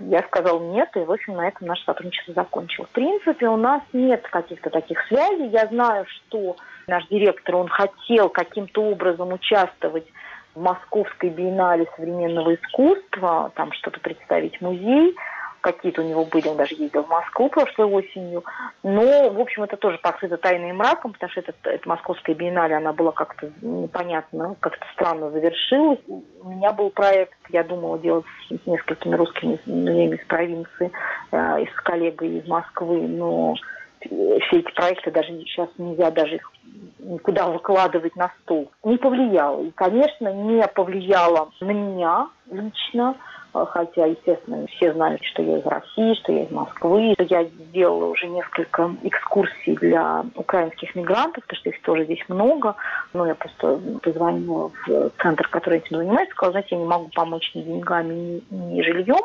Я 0.00 0.22
сказал 0.22 0.60
нет, 0.60 0.88
и, 0.96 1.00
в 1.00 1.12
общем, 1.12 1.34
на 1.34 1.48
этом 1.48 1.66
наше 1.66 1.84
сотрудничество 1.84 2.34
закончилось. 2.34 2.88
В 2.90 2.94
принципе, 2.94 3.48
у 3.48 3.56
нас 3.56 3.82
нет 3.92 4.26
каких-то 4.28 4.70
таких 4.70 4.98
связей. 5.06 5.48
Я 5.48 5.66
знаю, 5.66 6.06
что 6.08 6.56
наш 6.86 7.06
директор, 7.08 7.56
он 7.56 7.68
хотел 7.68 8.28
каким-то 8.30 8.82
образом 8.82 9.32
участвовать 9.32 10.06
в 10.54 10.60
Московской 10.60 11.30
биеннале 11.30 11.86
современного 11.96 12.54
искусства, 12.54 13.52
там 13.54 13.72
что-то 13.72 14.00
представить 14.00 14.60
музей– 14.60 15.14
какие-то 15.60 16.02
у 16.02 16.04
него 16.04 16.24
были, 16.24 16.48
он 16.48 16.56
даже 16.56 16.74
ездил 16.74 17.04
в 17.04 17.08
Москву 17.08 17.48
прошлой 17.48 17.86
осенью. 17.86 18.44
Но, 18.82 19.30
в 19.30 19.40
общем, 19.40 19.62
это 19.62 19.76
тоже 19.76 19.98
покрыто 19.98 20.36
тайным 20.36 20.76
мраком, 20.76 21.12
потому 21.12 21.30
что 21.30 21.40
эта, 21.40 21.52
эта 21.64 21.88
московская 21.88 22.34
биеннале, 22.34 22.76
она 22.76 22.92
была 22.92 23.12
как-то 23.12 23.50
непонятно, 23.62 24.56
как-то 24.60 24.86
странно 24.94 25.30
завершилась. 25.30 26.00
У 26.08 26.50
меня 26.50 26.72
был 26.72 26.90
проект, 26.90 27.38
я 27.50 27.62
думала 27.62 27.98
делать 27.98 28.24
с 28.48 28.66
несколькими 28.66 29.14
русскими 29.14 29.58
музеями 29.66 30.16
из 30.16 30.26
провинции, 30.26 30.90
э, 31.32 31.64
с 31.66 31.80
коллегой 31.82 32.38
из 32.38 32.48
Москвы, 32.48 33.06
но 33.08 33.54
все 34.00 34.58
эти 34.58 34.72
проекты 34.72 35.10
даже 35.10 35.28
сейчас 35.40 35.68
нельзя 35.76 36.10
даже 36.10 36.36
их 36.36 36.52
никуда 36.98 37.46
выкладывать 37.48 38.16
на 38.16 38.30
стол. 38.40 38.70
Не 38.84 38.96
повлияло. 38.96 39.62
И, 39.62 39.70
конечно, 39.72 40.32
не 40.32 40.66
повлияло 40.68 41.50
на 41.60 41.70
меня 41.70 42.28
лично, 42.50 43.16
хотя, 43.52 44.06
естественно, 44.06 44.66
все 44.68 44.92
знают, 44.92 45.22
что 45.24 45.42
я 45.42 45.58
из 45.58 45.66
России, 45.66 46.14
что 46.14 46.32
я 46.32 46.44
из 46.44 46.50
Москвы. 46.50 47.14
Я 47.18 47.44
сделала 47.44 48.06
уже 48.06 48.28
несколько 48.28 48.94
экскурсий 49.02 49.76
для 49.76 50.24
украинских 50.34 50.94
мигрантов, 50.94 51.44
потому 51.44 51.58
что 51.58 51.70
их 51.70 51.82
тоже 51.82 52.04
здесь 52.04 52.24
много. 52.28 52.76
Ну, 53.12 53.26
я 53.26 53.34
просто 53.34 53.80
позвонила 54.02 54.70
в 54.86 55.10
центр, 55.20 55.48
который 55.48 55.78
этим 55.78 55.96
занимается, 55.96 56.34
сказала, 56.34 56.52
знаете, 56.52 56.76
я 56.76 56.78
не 56.78 56.86
могу 56.86 57.08
помочь 57.14 57.50
ни 57.54 57.62
деньгами, 57.62 58.42
ни, 58.50 58.82
жильем, 58.82 59.24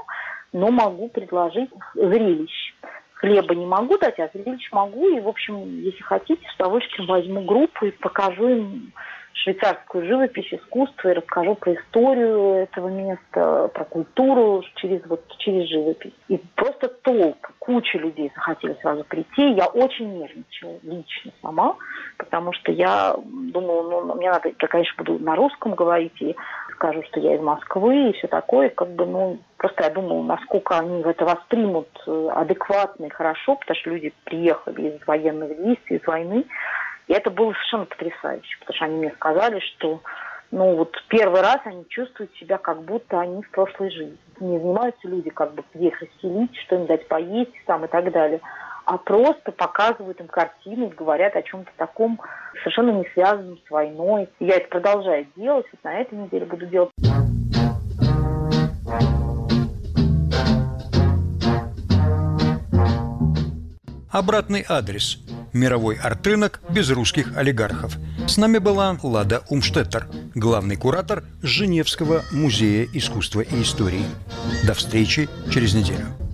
но 0.53 0.71
могу 0.71 1.09
предложить 1.09 1.69
зрелищ. 1.93 2.73
Хлеба 3.13 3.55
не 3.55 3.65
могу 3.65 3.97
дать, 3.97 4.19
а 4.19 4.29
зрелищ 4.33 4.71
могу. 4.71 5.09
И, 5.09 5.21
в 5.21 5.27
общем, 5.27 5.81
если 5.81 6.03
хотите, 6.03 6.41
с 6.49 6.55
удовольствием 6.55 7.07
возьму 7.07 7.41
группу 7.41 7.85
и 7.85 7.91
покажу 7.91 8.47
им 8.47 8.93
швейцарскую 9.35 10.05
живопись, 10.07 10.51
искусство 10.51 11.09
и 11.09 11.13
расскажу 11.13 11.55
про 11.55 11.73
историю 11.73 12.63
этого 12.63 12.87
места, 12.87 13.69
про 13.73 13.85
культуру 13.85 14.63
через, 14.75 15.05
вот, 15.05 15.23
через 15.39 15.69
живопись. 15.69 16.13
И 16.29 16.37
просто 16.55 16.87
толк. 16.87 17.51
Куча 17.59 17.97
людей 17.97 18.31
захотели 18.35 18.77
сразу 18.81 19.03
прийти. 19.03 19.53
Я 19.53 19.65
очень 19.65 20.19
нервничала 20.19 20.77
лично 20.83 21.31
сама, 21.41 21.75
потому 22.17 22.53
что 22.53 22.71
я 22.71 23.15
думала, 23.25 24.05
ну, 24.05 24.15
мне 24.15 24.29
надо, 24.31 24.49
я, 24.49 24.67
конечно, 24.67 25.03
буду 25.03 25.23
на 25.23 25.35
русском 25.35 25.73
говорить 25.73 26.19
и 26.21 26.35
скажу, 26.73 27.01
что 27.03 27.19
я 27.19 27.35
из 27.35 27.41
Москвы 27.41 28.09
и 28.09 28.13
все 28.13 28.27
такое. 28.27 28.69
Как 28.69 28.89
бы, 28.89 29.05
ну, 29.05 29.39
просто 29.57 29.83
я 29.83 29.89
думала, 29.89 30.23
насколько 30.23 30.77
они 30.77 31.01
это 31.01 31.25
воспримут 31.25 31.89
э, 32.07 32.29
адекватно 32.33 33.05
и 33.05 33.09
хорошо, 33.09 33.55
потому 33.55 33.79
что 33.79 33.89
люди 33.89 34.13
приехали 34.23 34.95
из 34.95 35.07
военных 35.07 35.57
действий, 35.57 35.97
из 35.97 36.07
войны. 36.07 36.45
И 37.07 37.13
это 37.13 37.29
было 37.29 37.53
совершенно 37.53 37.85
потрясающе, 37.85 38.57
потому 38.59 38.75
что 38.75 38.85
они 38.85 38.95
мне 38.97 39.11
сказали, 39.11 39.59
что 39.59 40.01
ну 40.51 40.75
вот 40.75 40.95
первый 41.09 41.41
раз 41.41 41.59
они 41.65 41.85
чувствуют 41.89 42.33
себя, 42.35 42.57
как 42.57 42.81
будто 42.83 43.19
они 43.19 43.43
в 43.43 43.51
прошлой 43.51 43.91
жизни. 43.91 44.17
Не 44.39 44.59
занимаются 44.59 45.07
люди, 45.07 45.29
как 45.29 45.53
бы 45.53 45.63
где 45.73 45.87
их 45.87 46.01
расселить, 46.01 46.55
что 46.65 46.75
им 46.75 46.85
дать 46.87 47.07
поесть 47.07 47.51
там 47.65 47.85
и 47.85 47.87
так 47.87 48.11
далее, 48.11 48.41
а 48.85 48.97
просто 48.97 49.51
показывают 49.51 50.19
им 50.19 50.27
картины, 50.27 50.87
говорят 50.89 51.35
о 51.35 51.41
чем-то 51.41 51.71
таком 51.77 52.19
совершенно 52.59 52.91
не 52.91 53.05
связанном 53.13 53.59
с 53.67 53.71
войной. 53.71 54.29
И 54.39 54.45
я 54.45 54.57
это 54.57 54.67
продолжаю 54.69 55.27
делать, 55.35 55.65
вот 55.71 55.83
на 55.83 55.99
этой 55.99 56.17
неделе 56.17 56.45
буду 56.45 56.65
делать. 56.67 56.91
Обратный 64.11 64.63
адрес– 64.69 65.21
мировой 65.55 65.95
арт-рынок 65.95 66.61
без 66.69 66.89
русских 66.91 67.35
олигархов. 67.35 67.97
С 68.27 68.37
нами 68.37 68.59
была 68.59 68.97
Лада 69.01 69.41
Умштеттер, 69.49 70.07
главный 70.35 70.75
куратор 70.75 71.23
Женевского 71.41 72.23
музея 72.31 72.87
искусства 72.93 73.41
и 73.41 73.63
истории. 73.63 74.05
До 74.63 74.73
встречи 74.73 75.27
через 75.51 75.73
неделю. 75.73 76.24